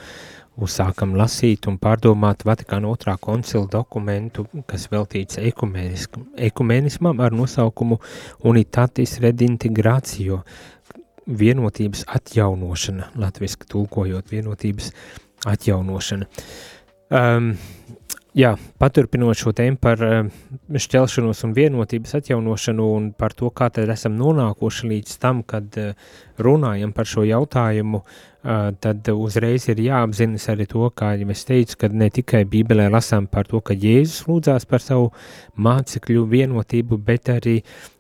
Uzsākam 0.59 1.13
lasīt 1.15 1.69
un 1.71 1.77
pārdomāt 1.79 2.43
Vatikāna 2.43 2.89
otrā 2.91 3.13
koncila 3.23 3.69
dokumentu, 3.71 4.49
kas 4.67 4.89
veltīts 4.91 5.39
ekumenismam 5.39 7.23
ar 7.23 7.37
nosaukumu 7.39 8.01
Unitatis 8.51 9.21
redintegratio, 9.23 10.41
vienotības 11.29 12.07
atjaunošana, 12.09 13.13
latviski 13.21 13.69
tulkojot 13.69 14.33
vienotības 14.33 14.93
atjaunošana. 15.47 16.29
Um, 17.09 17.53
jā, 18.37 18.55
paturpinot 18.81 19.39
šo 19.39 19.53
tēmu 19.57 19.81
par 19.81 20.03
um, 20.05 20.31
šķelšanos 20.73 21.45
un 21.47 21.55
vienotības 21.57 22.19
atjaunošanu 22.21 22.89
un 22.97 23.13
par 23.17 23.37
to, 23.37 23.53
kā 23.53 23.71
tad 23.73 23.93
esam 23.93 24.17
nonākuši 24.19 24.91
līdz 24.95 25.19
tam, 25.23 25.45
kad 25.47 25.79
uh, 25.81 25.95
runājam 26.41 26.93
par 26.97 27.09
šo 27.09 27.25
jautājumu, 27.29 28.03
uh, 28.03 28.27
tad 28.81 29.09
uzreiz 29.13 29.67
ir 29.69 29.81
jāapzinas 29.85 30.49
arī 30.53 30.67
to, 30.71 30.87
kā 30.97 31.13
jau 31.21 31.29
es 31.35 31.45
teicu, 31.49 31.77
kad 31.83 31.97
ne 31.97 32.09
tikai 32.15 32.45
Bībelē 32.49 32.89
lasām 32.93 33.27
par 33.29 33.49
to, 33.51 33.61
ka 33.61 33.77
Jēzus 33.77 34.25
lūdzās 34.29 34.65
par 34.69 34.85
savu 34.85 35.11
mācekļu 35.61 36.25
vienotību, 36.31 37.01
bet 37.05 37.29
arī, 37.35 37.59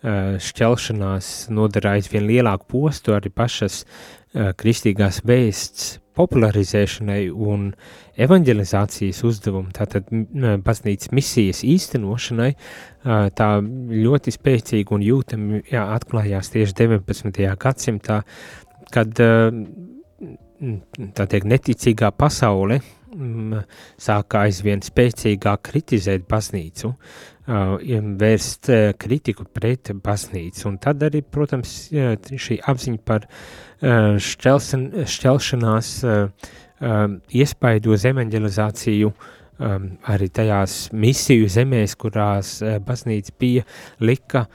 šķelšanās 0.00 1.50
nodara 1.52 1.90
aizvien 1.98 2.24
lielāku 2.24 2.64
postu 2.72 3.12
arī 3.12 3.28
pašas 3.36 3.82
kristīgās 4.34 5.22
vēsts 5.26 5.96
popularizēšanai 6.18 7.30
un 7.30 7.70
evanģelizācijas 8.20 9.22
uzdevumu, 9.26 9.72
tātad 9.74 10.10
baznīcas 10.64 11.12
misijas 11.16 11.62
īstenošanai, 11.66 12.50
tā 13.38 13.48
ļoti 13.62 14.34
spēcīgi 14.34 14.96
un 14.96 15.06
jūtami 15.06 15.62
jā, 15.70 15.86
atklājās 15.96 16.52
tieši 16.52 16.76
19. 16.82 17.42
gadsimtā, 17.64 18.20
kad 18.92 19.22
tā 21.16 21.28
tiek 21.32 21.46
neticīgā 21.48 22.12
pasaule 22.12 22.82
sāka 24.00 24.44
aizvien 24.44 24.84
spēcīgāk 24.84 25.64
kritizēt 25.70 26.28
baznīcu, 26.30 26.92
vērst 27.50 28.70
kritiku 29.00 29.44
pret 29.50 29.90
baznīcu, 30.04 30.64
un 30.70 30.78
tad 30.82 31.02
arī, 31.06 31.22
protams, 31.26 31.74
šī 31.90 32.60
apziņa 32.70 33.02
par 33.04 33.26
šķelsen, 34.30 34.86
šķelšanās 35.10 35.92
iespaido 37.40 37.98
evanģelizāciju 38.12 39.12
arī 40.14 40.28
tajās 40.32 40.76
misiju 40.96 41.48
zemēs, 41.52 41.96
kurās 42.00 42.58
baznīca 42.86 43.34
bija, 43.40 43.66
lika 44.00 44.46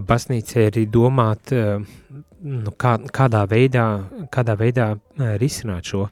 baznīca 0.00 0.68
arī 0.68 0.86
domāt 0.90 1.52
nu, 1.52 2.72
kā, 2.78 2.94
kādā 3.14 3.42
veidā, 3.50 3.84
kādā 4.32 4.56
veidā 4.58 4.88
risināt 5.40 5.90
šo 5.92 6.06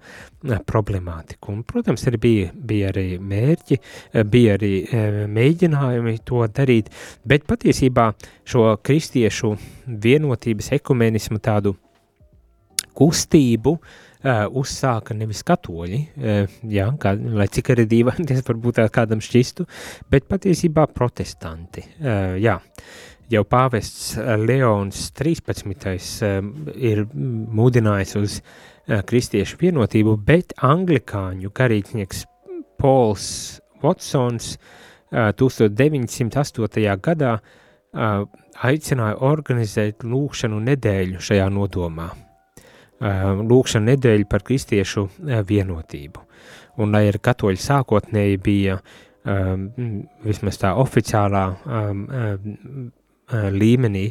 problemātiku. 0.69 1.55
Un, 1.55 1.63
protams, 1.69 2.05
arī 2.09 2.21
bija, 2.23 2.51
bija 2.55 2.91
arī 2.93 3.07
mērķi, 3.33 3.81
bija 4.31 4.57
arī 4.59 4.73
mēģinājumi 5.33 6.17
to 6.29 6.45
darīt, 6.55 6.91
bet 7.25 7.47
patiesībā 7.51 8.11
šo 8.49 8.71
kristiešu 8.85 9.55
vienotības 9.87 10.73
ekumenismu 10.79 11.41
tādu 11.43 11.75
kustību 13.01 13.77
uh, 13.77 14.47
uzsāka 14.61 15.15
nevis 15.17 15.43
katoļi, 15.47 16.01
uh, 16.01 16.57
jā, 16.69 16.89
kā, 17.01 17.15
lai 17.17 17.47
cik 17.53 17.73
arī 17.75 17.87
dīvaini 17.91 18.27
tas 18.29 18.43
varbūt 18.49 18.83
kādam 18.93 19.23
šķistu, 19.25 19.67
bet 20.13 20.29
patiesībā 20.31 20.89
protestanti. 20.93 21.87
Uh, 22.01 22.37
jā. 22.43 22.59
Uh, 22.61 23.10
jau 23.31 23.45
pāvests 23.47 24.17
eh, 24.19 24.35
Leons 24.39 25.11
13. 25.17 25.65
Eh, 26.27 26.39
ir 26.91 27.05
mudinājis 27.15 28.17
uz 28.21 28.37
eh, 28.41 29.01
kristiešu 29.07 29.59
vienotību, 29.61 30.17
bet 30.27 30.55
anglikāņu 30.67 31.53
garīdznieks 31.55 32.25
Pols 32.81 33.27
Watsons 33.83 34.55
1908. 35.11 36.85
gadā 37.03 37.33
aicināja 38.63 39.17
organizēt 39.27 40.05
lūkšanu 40.07 40.61
nedēļu 40.69 41.21
šajā 41.27 41.49
nodomā. 41.51 42.07
Lūkšana 43.51 43.91
nedēļa 43.91 44.29
par 44.31 44.45
kristiešu 44.47 45.07
vienotību. 45.49 46.23
Un 46.81 46.95
lai 46.95 47.03
arī 47.11 47.21
katoļi 47.27 47.61
sākotnēji 47.65 48.41
bija 48.45 48.79
um, 48.79 49.67
vismaz 50.25 50.61
tā 50.63 50.73
oficiālā 50.81 51.45
um, 51.67 52.07
līmenī 53.33 54.07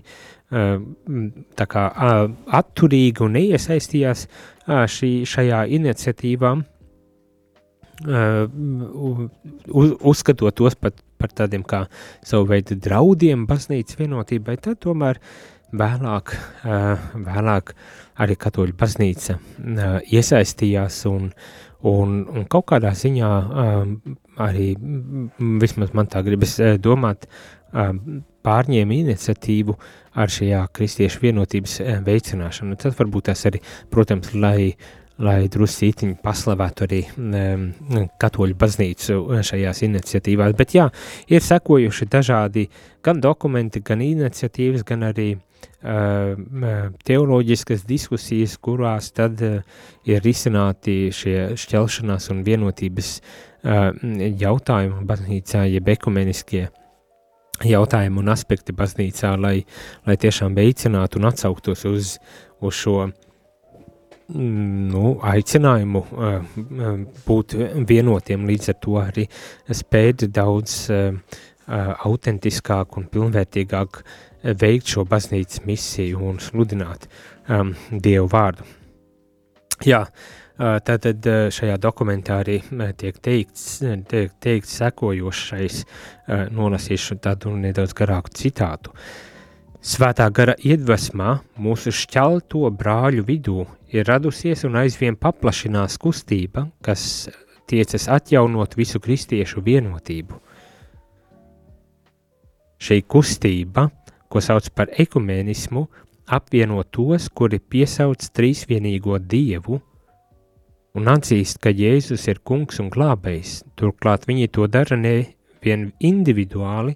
kā 1.69 1.83
atturīgi 2.59 3.21
un 3.25 3.35
neiesaistījās 3.37 4.25
šī, 4.65 5.11
šajā 5.29 5.59
iniciatīvā, 5.77 6.55
uz, 9.69 9.93
uzskatot 9.99 10.55
tos 10.55 10.75
pat 10.79 10.97
par 11.19 11.33
tādiem 11.35 11.65
kā 11.67 11.83
savu 12.25 12.47
veidu 12.49 12.77
draudiem 12.79 13.45
baznīcas 13.49 13.99
vienotībai, 13.99 14.55
tad 14.63 14.79
tomēr 14.85 15.19
vēlāk, 15.75 16.33
vēlāk 17.27 17.73
arī 18.23 18.37
katoļu 18.39 18.77
baznīca 18.79 19.37
iesaistījās 20.07 21.03
un, 21.11 21.29
un, 21.91 22.15
un 22.23 22.47
kaut 22.49 22.69
kādā 22.71 22.93
ziņā 22.97 23.29
arī, 24.47 24.71
vismaz 25.61 25.93
man 25.93 26.09
tā 26.09 26.23
gribas 26.25 26.57
domāt, 26.81 27.27
pārņēma 28.49 29.01
iniciatīvu 29.03 29.77
ar 30.19 30.31
šajā 30.33 30.63
kristiešu 30.73 31.21
vienotības 31.23 31.79
veicināšanu. 32.05 32.77
Tad 32.79 32.97
varbūt 32.97 33.29
tas 33.29 33.45
arī, 33.49 33.61
protams, 33.93 34.31
lai, 34.33 34.71
lai 35.21 35.41
drusītiņi 35.51 36.17
paslavētu 36.23 36.87
arī 36.87 37.01
um, 37.17 37.67
katoļu 38.21 38.57
baznīcu 38.59 39.19
šajās 39.51 39.83
iniciatīvās. 39.87 40.55
Bet 40.57 40.73
jā, 40.77 40.87
ir 41.29 41.45
sekojuši 41.45 42.09
dažādi 42.09 42.65
gan 43.05 43.21
dokumenti, 43.23 43.83
gan 43.85 44.01
iniciatīvas, 44.05 44.87
gan 44.87 45.05
arī 45.11 45.29
uh, 45.35 46.89
teoloģiskas 47.05 47.85
diskusijas, 47.87 48.57
kurās 48.57 49.13
tad 49.15 49.43
ir 49.43 50.25
risināti 50.25 51.13
šie 51.15 51.53
šķelšanās 51.59 52.31
un 52.33 52.43
vienotības 52.47 53.13
uh, 53.19 53.93
jautājumi 54.41 55.07
baznīcā, 55.07 55.67
jeb 55.69 55.95
ekumeniskie 55.95 56.67
jautājumi 57.65 58.21
un 58.21 58.31
aspekti 58.33 58.75
baznīcā, 58.75 59.33
lai, 59.39 59.63
lai 60.07 60.15
tiešām 60.19 60.55
veicinātu 60.57 61.19
un 61.19 61.29
atsauktos 61.29 61.85
uz, 61.89 62.15
uz 62.61 62.79
šo 62.79 63.09
nu, 64.29 65.13
aicinājumu 65.25 66.01
uh, 66.05 66.41
būt 67.25 67.55
vienotiem, 67.89 68.47
līdz 68.49 68.73
ar 68.73 68.79
to 68.83 68.97
arī 69.01 69.27
spēt 69.73 70.27
daudz 70.33 70.81
uh, 70.93 71.37
autentiskāk 72.09 72.97
un 72.97 73.07
pilnvērtīgāk 73.11 74.03
veikt 74.59 74.93
šo 74.95 75.05
baznīcas 75.09 75.65
misiju 75.67 76.21
un 76.31 76.37
sludināt 76.41 77.09
um, 77.49 77.73
Dievu 77.91 78.29
vārdu. 78.31 78.65
Jā, 79.85 80.05
uh, 80.05 80.39
Tātad 80.59 81.23
šajā 81.55 81.77
dokumentā 81.79 82.41
arī 82.43 82.57
tiek 82.99 83.15
teikts, 83.23 83.79
tiek 84.11 84.33
teikts 84.43 84.73
sekojošais, 84.81 85.77
nolasīšu 86.51 87.15
tādu 87.23 87.53
nedaudz 87.55 87.95
garāku 87.95 88.33
citātu. 88.35 88.91
Svētā 89.79 90.27
gara 90.35 90.57
iedvesmā 90.59 91.37
mūsu 91.55 91.93
šķelto 91.95 92.67
brāļu 92.75 93.23
vidū 93.23 93.63
ir 93.95 94.03
radusies 94.11 94.65
un 94.67 94.75
aizvien 94.81 95.15
paplašinās 95.15 95.95
kustība, 95.95 96.65
kas 96.83 97.29
tiecas 97.71 98.09
atjaunot 98.11 98.75
visu 98.75 98.99
kristiešu 98.99 99.63
vienotību. 99.63 100.43
Šī 102.83 102.99
kustība, 103.07 103.87
ko 104.27 104.43
sauc 104.43 104.67
par 104.75 104.91
ekumenismu, 104.91 105.87
apvieno 106.27 106.83
tos, 106.83 107.31
kuri 107.31 107.63
piesauc 107.63 108.27
trīsvienīgo 108.35 109.15
dievu 109.23 109.79
un 110.97 111.09
atzīst, 111.11 111.59
ka 111.61 111.73
Jēzus 111.73 112.27
ir 112.31 112.41
kungs 112.45 112.79
un 112.81 112.89
glābējs. 112.93 113.59
Turklāt 113.79 114.27
viņi 114.29 114.49
to 114.55 114.67
dara 114.71 114.97
ne 114.97 115.15
vien 115.63 115.89
individuāli, 115.99 116.95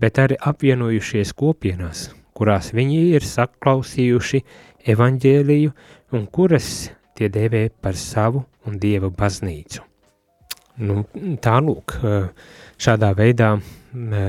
bet 0.00 0.20
arī 0.22 0.38
apvienojušies 0.40 1.32
kopienās, 1.36 2.10
kurās 2.36 2.72
viņi 2.76 3.00
ir 3.16 3.26
saklausījuši 3.26 4.42
evaņģēliju 4.92 5.74
un 6.16 6.26
kuras 6.30 6.70
tie 7.16 7.28
dēvē 7.32 7.68
par 7.82 7.96
savu 7.98 8.44
un 8.66 8.78
Dieva 8.78 9.10
baznīcu. 9.10 9.82
Nu, 10.76 11.06
tā 11.40 11.56
lūk, 11.64 11.94
šādā 12.76 13.12
veidā 13.16 13.54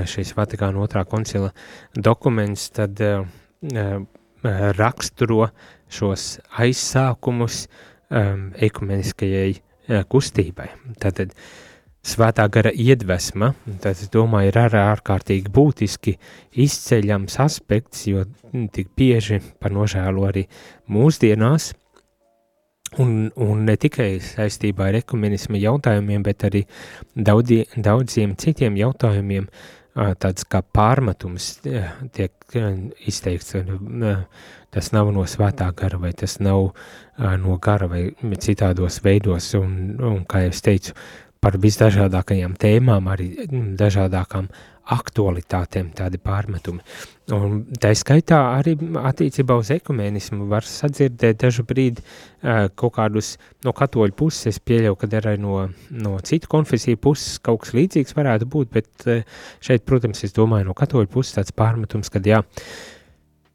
šis 0.07 0.31
Vatikāna 0.37 0.79
otrā 0.79 1.03
koncila 1.03 1.49
dokuments 1.91 2.69
tad 2.71 3.01
raksturo 4.77 5.49
šos 5.91 6.37
aizsākumus 6.63 7.65
um, 8.09 8.51
ekumeniskajai 8.67 9.55
uh, 9.55 10.03
kustībai. 10.09 10.69
Tātad 11.01 11.33
svētā 12.07 12.45
gara 12.51 12.71
iedvesma, 12.71 13.51
tas, 13.83 14.03
es 14.05 14.11
domāju, 14.13 14.51
ir 14.51 14.59
arī 14.61 14.83
ārkārtīgi 14.83 15.51
būtiski 15.53 16.15
izceļams 16.65 17.39
aspekts, 17.43 18.05
jo 18.07 18.23
tik 18.73 18.93
bieži 18.97 19.41
par 19.59 19.75
nožēlu 19.75 20.27
arī 20.29 20.47
mūsdienās, 20.91 21.73
un, 23.03 23.31
un 23.35 23.65
ne 23.67 23.75
tikai 23.79 24.17
saistībā 24.23 24.89
ar 24.89 25.01
ekumenismu 25.01 25.59
jautājumiem, 25.59 26.23
bet 26.23 26.47
arī 26.47 26.63
daudzi, 27.15 27.65
daudziem 27.75 28.37
citiem 28.39 28.79
jautājumiem, 28.79 29.49
tāds 30.21 30.45
kā 30.45 30.61
pārmetums 30.61 31.57
tiek 32.15 32.57
izteikts, 33.09 33.55
tas 34.73 34.91
nav 34.93 35.11
no 35.15 35.25
svētā 35.27 35.71
gara 35.75 35.99
vai 35.99 36.13
tas 36.15 36.37
nav 36.39 36.69
no 37.17 37.57
gara 37.61 37.87
vai 37.89 38.03
citādos 38.37 39.01
veidos, 39.03 39.53
un, 39.57 39.95
un 39.97 40.23
kā 40.29 40.45
jau 40.45 40.53
es 40.53 40.61
teicu, 40.65 40.93
par 41.41 41.57
visdažādākajām 41.61 42.57
tēmām, 42.59 43.07
arī 43.13 43.29
dažādākām 43.77 44.49
aktualitātēm, 44.87 45.89
tādi 45.95 46.19
pārmetumi. 46.23 46.79
Un 47.35 47.57
tā 47.81 47.91
skaitā 47.97 48.37
arī 48.55 48.77
attiecībā 49.01 49.57
uz 49.59 49.71
ekumēnismu 49.75 50.47
var 50.47 50.63
sadzirdēt 50.67 51.41
dažu 51.41 51.65
brīdi 51.67 52.03
kaut 52.79 52.93
kādus 52.95 53.33
no 53.67 53.73
katoļu 53.75 54.15
puses, 54.15 54.47
es 54.53 54.61
pieļauju, 54.63 54.99
ka 55.01 55.09
arī 55.19 55.35
no, 55.43 55.65
no 55.91 56.13
citu 56.23 56.47
konfesiju 56.51 57.01
puses 57.03 57.35
kaut 57.43 57.65
kas 57.65 57.75
līdzīgs 57.75 58.15
varētu 58.15 58.47
būt, 58.53 58.71
bet 58.77 59.09
šeit, 59.59 59.83
protams, 59.87 60.23
es 60.23 60.35
domāju 60.35 60.69
no 60.69 60.77
katoļu 60.77 61.11
puses 61.11 61.35
tāds 61.35 61.51
pārmetums, 61.51 62.11
kad 62.13 62.27
jā, 62.27 62.39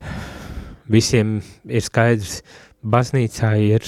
visiem 0.96 1.38
ir 1.64 1.88
skaidrs, 1.88 2.42
baznīcā 2.82 3.52
ir 3.62 3.86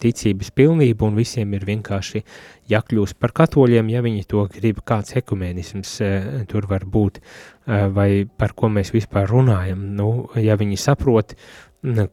ticības 0.00 0.52
pilnība 0.54 1.06
un 1.08 1.18
visiem 1.18 1.54
ir 1.56 1.66
vienkārši 1.66 2.22
jākļūst 2.70 3.18
par 3.20 3.34
katoļiem, 3.36 3.90
ja 3.90 4.02
viņi 4.04 4.26
to 4.30 4.44
grib, 4.52 4.82
kāds 4.86 5.16
ekumēnisms 5.18 5.94
e, 6.00 6.10
tur 6.50 6.68
var 6.70 6.86
būt, 6.86 7.18
e, 7.20 7.80
vai 7.96 8.10
par 8.26 8.54
ko 8.58 8.70
mēs 8.72 8.92
vispār 8.94 9.28
runājam. 9.30 9.82
Nu, 9.98 10.28
ja 10.38 10.58
viņi 10.58 10.78
saprot, 10.80 11.34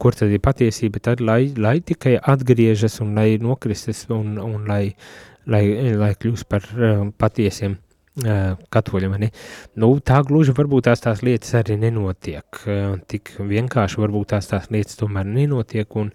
kur 0.02 0.18
tad 0.18 0.34
ir 0.34 0.42
patiesība, 0.44 1.02
tad 1.02 1.22
lai, 1.22 1.54
lai 1.58 1.80
tikai 1.86 2.18
atgriežas 2.18 3.00
un 3.06 3.16
lai 3.18 3.38
nokristas 3.42 4.06
un, 4.14 4.36
un 4.42 4.68
lai, 4.70 4.96
lai, 5.50 5.64
lai 5.98 6.14
kļūst 6.18 6.50
par 6.50 6.66
e, 6.74 6.94
patiesiem 7.18 7.78
katoļiem. 8.14 9.16
Ne? 9.18 9.30
Nu, 9.82 9.90
tā 10.06 10.20
gluži 10.26 10.54
varbūt 10.56 10.86
tās 10.90 11.02
tās 11.02 11.24
lietas 11.26 11.54
arī 11.58 11.78
nenotiek. 11.82 12.60
Tik 13.10 13.36
vienkārši 13.40 14.02
varbūt 14.04 14.34
tās 14.36 14.50
tās 14.52 14.70
lietas 14.74 15.00
tomēr 15.00 15.26
nenotiek, 15.26 15.96
un, 15.98 16.12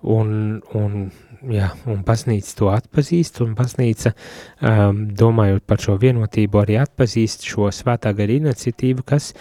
un, 0.00 0.30
un, 0.78 0.96
jā, 1.52 1.68
un 1.90 2.00
baznīca 2.06 2.56
to 2.56 2.70
atpazīst, 2.72 3.42
un 3.44 3.52
baznīca, 3.58 4.14
um, 4.62 5.04
domājot 5.12 5.66
par 5.68 5.84
šo 5.84 5.98
vienotību, 6.00 6.62
arī 6.62 6.80
atpazīst 6.80 7.44
šo 7.48 7.68
svētā 7.74 8.14
gara 8.16 8.38
iniciatīvu, 8.38 9.04
kas 9.04 9.34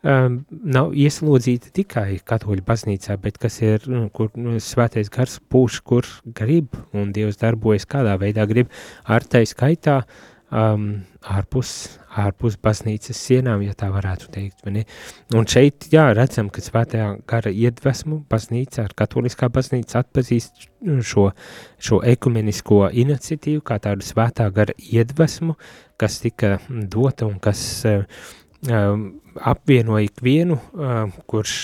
um, 0.00 0.40
nav 0.48 0.96
ieslodzīta 0.96 1.74
tikai 1.76 2.22
katoļu 2.24 2.64
baznīcā, 2.64 3.20
bet 3.20 3.36
kas 3.42 3.60
ir, 3.60 3.84
kur 4.16 4.32
svētais 4.64 5.12
gars 5.12 5.36
pūš, 5.52 5.82
kur 5.84 6.08
grib, 6.24 6.72
un 6.96 7.12
Dievs 7.12 7.40
darbojas 7.44 7.84
kādā 7.84 8.16
veidā 8.16 8.48
grib, 8.48 8.72
ar 9.04 9.28
tai 9.28 9.44
skaitā, 9.48 10.00
uh, 10.06 10.29
um, 10.50 10.86
ārpus, 11.30 11.72
ārpus 12.18 12.56
baznīcas 12.62 13.18
sienām, 13.18 13.62
ja 13.64 13.74
tā 13.78 13.90
varētu 13.92 14.30
teikt. 14.34 14.66
Un 14.66 15.46
šeit, 15.50 15.88
jā, 15.92 16.08
redzam, 16.16 16.50
ka 16.52 16.62
svētajā 16.64 17.10
gara 17.30 17.52
iedvesmu 17.52 18.22
baznīca 18.30 18.84
ar 18.86 18.96
katoliskā 18.98 19.50
baznīca 19.52 20.02
atpazīst 20.02 20.66
šo, 21.06 21.30
šo 21.78 22.00
ekumenisko 22.12 22.88
iniciatīvu 23.04 23.64
kā 23.66 23.80
tādu 23.82 24.06
svētā 24.06 24.48
gara 24.54 24.76
iedvesmu, 24.78 25.56
kas 26.00 26.20
tika 26.24 26.58
dota 26.68 27.28
un 27.28 27.38
kas 27.42 27.62
um, 27.86 29.08
apvieno 29.40 30.00
ikvienu, 30.02 30.58
uh, 30.74 31.02
kurš, 31.30 31.56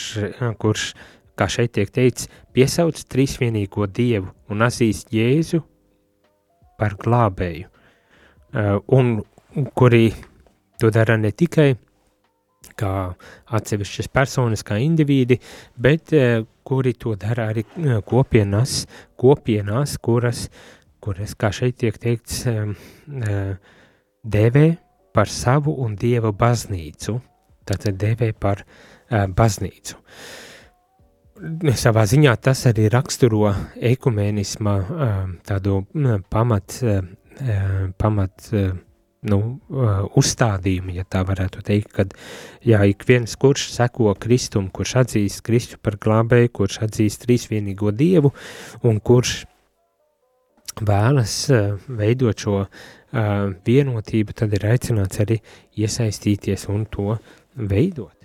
kurš, 0.62 0.90
kā 1.36 1.48
šeit 1.52 1.74
tiek 1.76 1.90
teikts, 1.92 2.30
piesauc 2.56 3.00
trīsvienīgo 3.12 3.88
dievu 3.92 4.30
un 4.52 4.64
atzīst 4.64 5.12
Jēzu 5.12 5.60
par 6.80 6.96
glābēju. 7.00 7.72
Eh, 8.56 8.78
un 8.86 9.20
kuri 9.74 10.14
to 10.80 10.88
dara 10.90 11.16
ne 11.20 11.28
tikai 11.32 11.74
kā 12.76 12.92
atsevišķas 13.56 14.08
personas, 14.12 14.62
kā 14.66 14.78
indivīdi, 14.82 15.36
bet 15.80 16.12
uh, 16.16 16.42
kuri 16.66 16.92
to 16.98 17.14
dara 17.20 17.46
arī 17.52 17.62
uh, 17.64 18.00
kopienās, 18.04 18.82
kopienās 19.16 19.94
kuras, 20.02 20.46
kuras, 21.00 21.36
kā 21.38 21.52
šeit 21.54 21.78
tiek 21.80 21.96
teikts, 22.00 22.42
dēvē 24.36 24.66
par 25.14 25.30
savu 25.30 25.76
un 25.84 25.94
Dieva 25.96 26.32
baznīcu, 26.36 27.14
tātad 27.68 27.96
dēvē 28.00 28.32
par 28.40 28.64
baznīcu. 29.08 30.00
Savā 31.78 32.02
ziņā 32.10 32.34
tas 32.42 32.64
arī 32.68 32.88
raksturo 32.92 33.52
ekumēnisma 33.92 34.74
tādu 35.46 35.84
pamat 36.32 36.80
pamat 37.98 38.50
nu, 39.26 39.38
uzstādījumi, 40.16 40.96
ja 41.00 41.04
tā 41.08 41.22
varētu 41.26 41.62
teikt, 41.66 41.90
kad 41.96 42.14
jā, 42.64 42.80
ik 42.88 43.04
viens, 43.08 43.34
kurš 43.40 43.68
seko 43.74 44.14
Kristum, 44.22 44.70
kurš 44.70 44.96
atzīst 45.02 45.42
Kristu 45.46 45.80
par 45.82 45.98
glābēju, 46.02 46.52
kurš 46.60 46.80
atzīst 46.86 47.24
trīsvienīgo 47.26 47.92
Dievu 47.96 48.32
un 48.86 49.00
kurš 49.00 49.42
vēlas 50.86 51.38
veidot 51.88 52.46
šo 52.46 52.66
vienotību, 53.66 54.36
tad 54.36 54.54
ir 54.56 54.68
aicināts 54.72 55.22
arī 55.24 55.40
iesaistīties 55.80 56.68
un 56.72 56.84
to 56.92 57.16
veidot. 57.56 58.15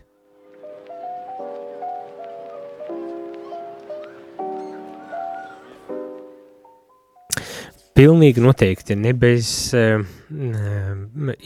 Pilnīgi 7.92 8.40
noteikti 8.40 8.96
ne 8.96 9.12
bez 9.20 9.48
uh, 9.76 10.00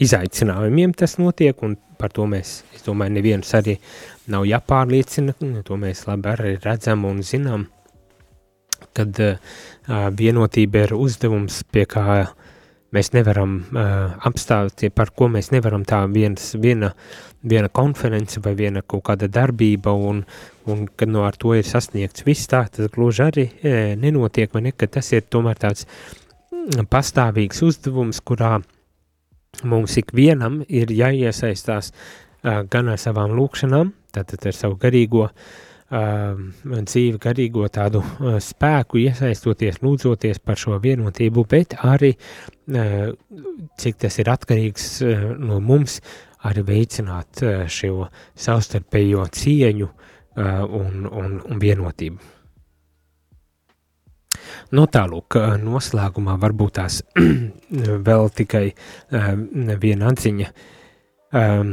izaicinājumiem 0.06 0.92
tas 0.94 1.16
notiek, 1.18 1.58
un 1.66 1.74
par 1.98 2.12
to 2.14 2.26
mēs, 2.30 2.60
es 2.76 2.84
domāju, 2.86 3.16
neviens 3.16 3.50
arī 3.58 3.74
nav 4.30 4.46
jāpārliecina, 4.46 5.34
to 5.66 5.78
mēs 5.80 6.04
labi 6.06 6.30
arī 6.30 6.52
redzam 6.62 7.02
un 7.08 7.18
zinām, 7.26 7.66
kad 8.94 9.18
uh, 9.24 9.56
vienotība 10.14 10.84
ir 10.86 10.94
uzdevums, 10.94 11.64
pie 11.72 11.82
kā 11.90 12.04
mēs 12.94 13.10
nevaram 13.16 13.56
uh, 13.74 14.14
apstāties, 14.28 14.92
par 14.94 15.10
ko 15.16 15.26
mēs 15.32 15.50
nevaram 15.50 15.82
tā 15.88 16.04
viens, 16.12 16.52
viena, 16.62 16.92
viena 17.42 17.72
konference 17.74 18.38
vai 18.44 18.54
viena 18.58 18.84
kaut 18.86 19.02
kāda 19.08 19.26
darbība, 19.32 19.92
un, 19.92 20.22
un 20.70 20.86
kad 20.94 21.10
no 21.10 21.26
ar 21.26 21.34
to 21.40 21.56
ir 21.58 21.66
sasniegts 21.66 22.26
viss 22.26 22.46
tā, 22.50 22.62
tas 22.70 22.92
gluži 22.94 23.24
arī 23.26 23.48
e, 23.62 23.74
nenotiek, 23.98 24.54
vai 24.54 24.68
ne, 24.68 24.72
ka 24.76 24.88
tas 24.98 25.10
ir 25.12 25.26
tomēr 25.30 25.58
tāds 25.66 25.86
pastāvīgs 26.90 27.62
uzdevums, 27.66 28.20
kurā 28.24 28.58
mums 29.64 29.96
ikvienam 30.00 30.60
ir 30.68 30.92
jāiesaistās 30.92 31.92
uh, 31.92 32.62
gan 32.70 32.90
ar 32.92 33.00
savām 33.00 33.34
lūkšanām, 33.36 33.92
tātad 34.14 34.46
ar 34.48 34.56
savu 34.56 34.76
garīgo 34.80 35.26
uh, 35.26 36.36
dzīvi, 36.76 37.18
garīgo 37.22 37.66
tādu 37.72 38.02
uh, 38.02 38.36
spēku, 38.42 39.00
iesaistoties, 39.06 39.80
lūdzoties 39.84 40.42
par 40.44 40.60
šo 40.60 40.78
vienotību, 40.82 41.46
bet 41.48 41.78
arī, 41.86 42.14
uh, 42.16 43.10
cik 43.80 44.00
tas 44.04 44.20
ir 44.22 44.32
atkarīgs 44.32 44.88
uh, 45.06 45.26
no 45.40 45.60
mums, 45.60 46.00
arī 46.46 46.66
veicināt 46.66 47.42
uh, 47.42 47.66
šo 47.66 48.08
savstarpējo 48.38 49.26
cieņu 49.34 49.90
uh, 49.90 50.64
un, 50.64 51.06
un, 51.10 51.38
un 51.42 51.62
vienotību. 51.62 52.35
No 54.72 54.84
nu, 54.84 54.86
tālūk, 54.92 55.38
noslēgumā 55.62 56.36
varbūt 56.42 56.78
tās 56.78 57.00
vēl 58.08 58.32
tikai 58.36 58.64
um, 58.72 59.44
viena 59.82 60.10
atziņa, 60.12 60.48
um, 61.40 61.72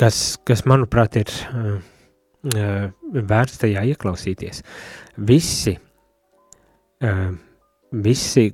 kas, 0.00 0.20
kas, 0.44 0.64
manuprāt, 0.70 1.18
ir 1.22 1.32
uh, 1.50 1.80
vērts 3.32 3.60
tajā 3.64 3.84
ieklausīties. 3.94 4.62
Visi, 5.30 5.76
uh, 7.04 7.26
visi 8.04 8.48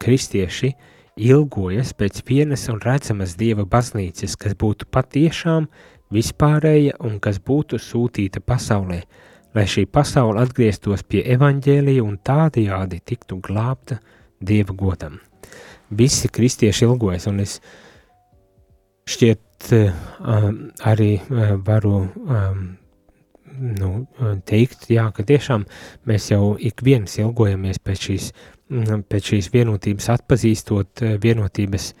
kristieši 0.00 0.74
ilgojas 1.14 1.92
pēc 1.94 2.22
vienas 2.26 2.66
un 2.72 2.80
redzamas 2.82 3.36
Dieva 3.38 3.64
baznīcas, 3.70 4.36
kas 4.38 4.56
būtu 4.58 4.88
patiešām 4.90 5.68
vispārēja 6.14 6.98
un 7.04 7.18
kas 7.22 7.38
būtu 7.42 7.78
sūtīta 7.80 8.42
pasaulē, 8.44 9.02
lai 9.54 9.64
šī 9.70 9.86
pasaule 9.90 10.42
atgrieztos 10.42 11.04
pie 11.06 11.22
evaņģēlija 11.36 12.04
un 12.04 12.18
tādajādi 12.18 13.00
tiktu 13.06 13.38
glābta 13.44 14.00
Dieva 14.44 14.74
godam. 14.76 15.20
Visi 15.94 16.28
kristieši 16.28 16.84
ilgojas, 16.84 17.28
un 17.30 17.40
es 17.44 17.58
šķiet 19.08 19.70
uh, 19.76 20.48
arī 20.90 21.12
uh, 21.20 21.54
varu 21.64 21.94
um, 22.02 22.64
nu, 23.78 23.92
teikt, 24.48 24.88
jā, 24.90 25.06
ka 25.14 25.24
tiešām 25.26 25.64
mēs 26.08 26.30
jau 26.32 26.54
ik 26.58 26.82
viens 26.84 27.18
ilgojamies 27.20 27.80
pēc 27.84 28.08
šīs, 28.08 28.28
mm, 28.72 29.06
pēc 29.10 29.32
šīs 29.32 29.50
vienotības, 29.54 30.10
atpazīstot 30.18 31.04
vienotības 31.22 31.92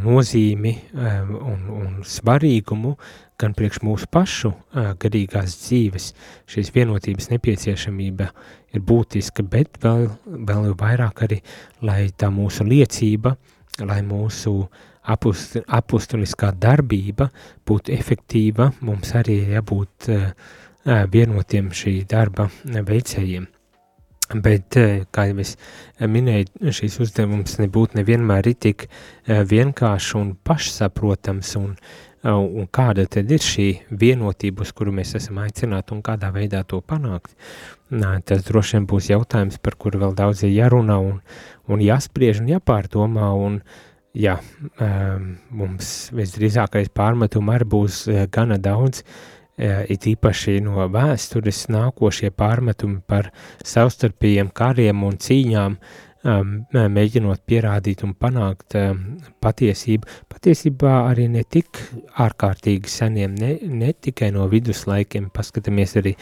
nozīmi 0.00 0.72
un, 0.96 1.58
un 1.70 1.90
svarīgumu 2.06 2.94
gan 3.40 3.54
priekš 3.56 3.80
mūsu 3.86 4.08
pašu 4.12 4.52
garīgās 5.00 5.56
dzīves. 5.64 6.10
Šīs 6.50 6.72
vienotības 6.74 7.30
nepieciešamība 7.32 8.28
ir 8.74 8.84
būtiska, 8.86 9.44
bet 9.48 9.80
vēl, 9.82 10.06
vēl 10.48 10.72
vairāk 10.78 11.24
arī, 11.26 11.40
lai 11.82 12.10
tā 12.12 12.30
mūsu 12.34 12.66
liecība, 12.68 13.34
lai 13.80 14.00
mūsu 14.06 14.54
apust, 15.10 15.56
apustuliskā 15.66 16.52
darbība 16.60 17.30
būtu 17.66 17.94
efektīva, 17.96 18.70
mums 18.84 19.14
arī 19.18 19.40
ir 19.44 19.56
jābūt 19.58 20.10
vienotiem 20.84 21.72
šī 21.76 22.02
darba 22.08 22.50
veicējiem. 22.64 23.48
Bet, 24.30 24.76
kā 25.10 25.24
jau 25.26 25.40
es 25.42 25.56
minēju, 25.98 26.70
šīs 26.76 27.00
uzdevums 27.02 27.56
nebūtu 27.58 27.98
nevienmēr 27.98 28.46
tik 28.62 28.86
vienkāršs 29.26 30.12
un 30.20 30.36
pašsaprotams, 30.46 31.50
un, 31.58 31.72
un 32.28 32.68
kāda 32.72 33.06
tad 33.08 33.30
ir 33.32 33.40
šī 33.40 33.68
vienotība, 33.96 34.66
uz 34.66 34.72
kuru 34.76 34.92
mēs 34.92 35.14
esam 35.16 35.40
aicināti 35.40 35.94
un 35.96 36.02
kādā 36.04 36.28
veidā 36.34 36.62
to 36.68 36.82
panākt. 36.84 37.32
Nā, 37.90 38.18
tas 38.26 38.44
droši 38.46 38.76
vien 38.76 38.86
būs 38.90 39.08
jautājums, 39.10 39.58
par 39.58 39.78
kuru 39.80 40.02
vēl 40.04 40.14
daudz 40.18 40.44
ir 40.44 40.52
jārunā 40.52 40.98
un, 41.00 41.20
un 41.70 41.82
jāspriež 41.82 42.42
un 42.42 42.52
jāpārdomā, 42.52 43.32
un 43.32 43.60
jā, 44.14 44.36
mums 45.50 46.10
visdrīzākais 46.14 46.92
pārmetumu 46.94 47.54
arī 47.54 47.68
būs 47.72 48.04
gana 48.30 48.60
daudz, 48.60 49.02
it 49.60 50.06
īpaši 50.08 50.60
no 50.64 50.86
vēstures 50.92 51.66
nākošie 51.72 52.30
pārmetumi 52.32 53.02
par 53.06 53.32
savstarpējiem 53.66 54.52
kariem 54.56 55.02
un 55.04 55.18
cīņām, 55.20 55.76
mēģinot 56.20 57.42
pierādīt 57.48 58.04
un 58.04 58.14
panākt 58.14 58.76
patiesību. 59.40 60.08
Patiesībā 60.40 60.92
arī 61.10 61.26
ne 61.28 61.42
tik 61.44 61.76
ārkārtīgi 62.24 62.88
seniem, 62.88 63.34
ne, 63.36 63.58
ne 63.60 63.90
tikai 63.92 64.30
no 64.32 64.46
viduslaikiem, 64.48 65.26
paskatāmies 65.34 65.98
arī 66.00 66.14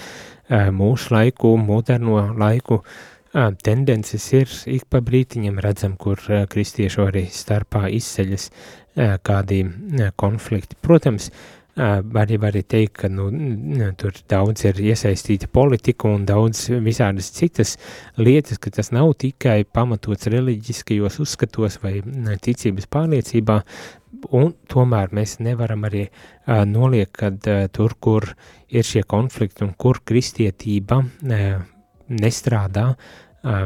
mūsu 0.74 1.14
laiku, 1.14 1.52
moderno 1.62 2.24
laiku, 2.34 2.80
uh, 2.82 3.06
tendences 3.62 4.32
ir 4.32 4.48
ik 4.66 4.88
pa 4.88 5.00
brītiņam 5.04 5.60
redzam, 5.60 5.96
kur 5.96 6.18
kristiešu 6.48 7.08
arī 7.08 7.26
starpā 7.30 7.88
izceļas 7.92 8.50
kādi 9.22 9.62
konflikti. 10.16 10.76
Protams, 10.80 11.30
var 11.76 12.30
jau 12.32 12.40
arī 12.48 12.64
teikt, 12.66 12.96
ka 12.98 13.08
nu, 13.08 13.28
tur 14.00 14.16
daudz 14.28 14.64
ir 14.66 14.80
iesaistīta 14.82 15.46
politika 15.52 16.08
un 16.08 16.24
daudz 16.26 16.64
visādas 16.82 17.30
citas 17.30 17.76
lietas, 18.16 18.58
ka 18.58 18.72
tas 18.74 18.90
nav 18.90 19.12
tikai 19.20 19.62
pamatots 19.64 20.26
reliģiskajos 20.26 21.20
uzskatos 21.22 21.78
vai 21.84 22.00
ticības 22.42 22.88
pārliecībā, 22.90 23.62
un 24.34 24.52
tomēr 24.70 25.12
mēs 25.14 25.38
nevaram 25.44 25.86
arī 25.88 26.06
uh, 26.08 26.64
noliekt, 26.68 27.16
kad 27.20 27.48
uh, 27.48 27.66
tur, 27.72 27.94
kur 28.00 28.26
ir 28.68 28.86
šie 28.86 29.04
konflikti 29.08 29.64
un 29.66 29.74
kur 29.78 30.02
kristietība 30.04 31.02
uh, 31.04 31.62
nestrādā 32.08 32.92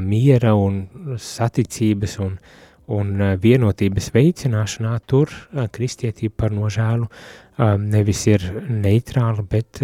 miera 0.04 0.50
un 0.52 0.82
saticības 1.16 2.18
un, 2.20 2.34
un 2.92 3.22
vienotības 3.40 4.10
veicināšanā, 4.12 4.90
tur 5.08 5.32
kristietība 5.72 6.34
par 6.42 6.52
nožēlu 6.52 7.08
nevis 7.80 8.20
ir 8.28 8.44
neitrāla, 8.68 9.42
bet 9.48 9.80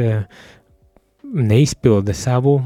neizpilda 1.23 2.15
savu 2.15 2.59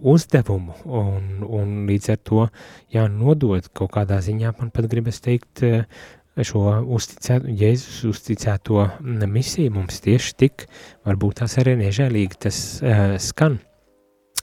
uzdevumu, 0.00 0.74
un, 0.84 1.28
un 1.46 1.76
līdz 1.88 2.10
ar 2.14 2.18
to, 2.24 2.46
jā, 2.92 3.06
nodot 3.12 3.68
kaut 3.76 3.92
kādā 3.94 4.20
ziņā, 4.24 4.52
man 4.58 4.72
pat 4.74 4.88
gribas 4.90 5.20
teikt, 5.24 5.64
šo 6.46 6.64
uzticētu, 6.96 7.52
Jēzus 7.60 8.00
uzticēto 8.10 8.86
misiju 9.28 9.74
mums 9.76 10.00
tieši 10.04 10.34
tik, 10.44 10.66
varbūt 11.08 11.42
tās 11.42 11.58
arī 11.62 11.76
nežēlīgi 11.84 12.42
tas 12.46 12.58
uh, 12.82 13.14
skan. 13.22 13.60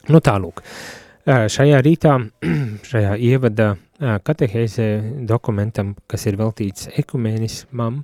Nu 0.07 0.23
tālūk, 0.23 0.63
uh, 0.63 1.05
Šajā 1.27 1.81
rītā, 1.83 2.13
šajā 2.89 3.17
ievada 3.19 3.73
katehēzē 3.99 4.85
dokumentam, 5.27 5.89
kas 6.07 6.23
ir 6.29 6.37
veltīts 6.39 6.87
ekumēnismam 7.01 7.97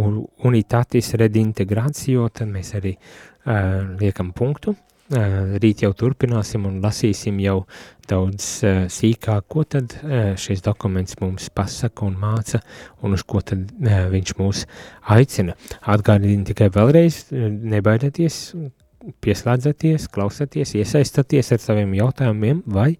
un 0.00 0.14
unitatis 0.48 1.12
redintegrācijo, 1.20 2.30
tad 2.32 2.48
mēs 2.48 2.72
arī 2.78 2.94
uh, 2.96 3.98
liekam 4.00 4.32
punktu. 4.32 4.72
Uh, 5.12 5.58
rīt 5.60 5.82
jau 5.84 5.90
turpināsim 5.92 6.64
un 6.64 6.78
lasīsim 6.80 7.36
jau 7.44 7.58
daudz 8.08 8.46
uh, 8.64 8.84
sīkāk, 8.88 9.44
ko 9.52 9.66
tad 9.68 9.92
uh, 10.00 10.32
šis 10.40 10.64
dokuments 10.64 11.18
mums 11.20 11.50
pasaka 11.52 12.06
un 12.06 12.16
māca, 12.20 12.62
un 13.04 13.12
uz 13.12 13.24
ko 13.28 13.42
tad 13.44 13.68
viņš 13.84 14.32
mūs 14.38 14.64
aicina. 15.12 15.58
Atgādini 15.92 16.48
tikai 16.48 16.70
vēlreiz, 16.72 17.26
nebaidieties, 17.34 18.40
pieslēdzaties, 19.24 20.08
klausaties, 20.12 20.74
iesaistaties 20.78 21.52
ar 21.52 21.62
saviem 21.62 21.94
jautājumiem 21.98 22.62
vai 22.72 22.94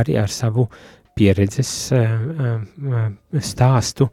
arī 0.00 0.18
ar 0.18 0.32
savu 0.32 0.68
pieredzes 1.14 1.70
eh, 1.94 2.10
eh, 2.10 3.06
stāstu 3.38 4.10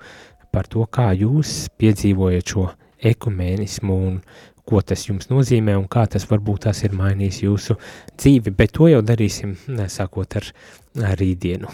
par 0.52 0.70
to, 0.70 0.86
kā 0.92 1.12
jūs 1.18 1.72
piedzīvojat 1.80 2.54
šo 2.54 2.68
ekumēnismu 3.12 3.96
un 4.08 4.20
ko 4.68 4.82
tas 4.82 5.07
jums 5.07 5.30
nozīmē 5.32 5.78
un 5.80 5.88
kā 5.91 6.07
tas 6.09 6.28
varbūt 6.30 6.68
tas 6.70 6.84
ir 6.86 6.97
mainījis 6.97 7.43
jūsu 7.45 7.78
dzīvi, 8.16 8.55
bet 8.57 8.76
to 8.78 8.91
jau 8.91 9.05
darīsim 9.05 9.55
sākot 9.91 10.41
ar, 10.41 10.51
ar 11.12 11.18
rītdienu. 11.20 11.72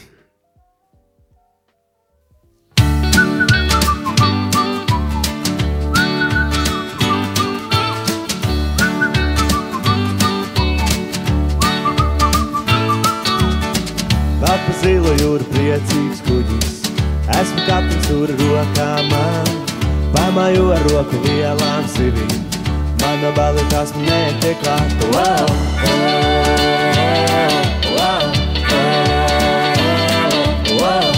pa 14.67 14.73
zilu 14.81 15.13
jūru 15.21 15.45
priecīgs 15.53 16.23
kuģis. 16.27 16.75
Esmu 17.37 17.63
kapteinis 17.69 18.09
tur 18.09 18.33
rokā 18.41 18.89
man, 19.11 19.53
pamāju 20.15 20.69
ar 20.75 20.85
roku 20.91 21.23
lielām 21.27 21.87
sirīm. 22.97 23.01
Mana 23.01 23.31
balva 23.35 23.61
tas 23.69 23.93
netiek 23.95 24.57
klāt. 24.61 24.91
Wow, 25.11 25.45
wow, 27.95 28.31
wow. 30.79 31.13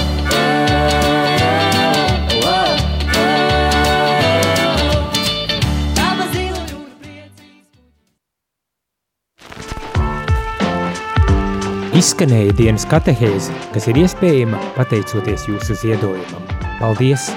Izskanēja 12.00 12.54
dienas 12.56 12.86
katehēze, 12.88 13.52
kas 13.74 13.90
ir 13.92 14.00
iespējama 14.00 14.62
pateicoties 14.78 15.50
jūsu 15.50 15.76
ziedojumam. 15.82 16.48
Paldies! 16.80 17.28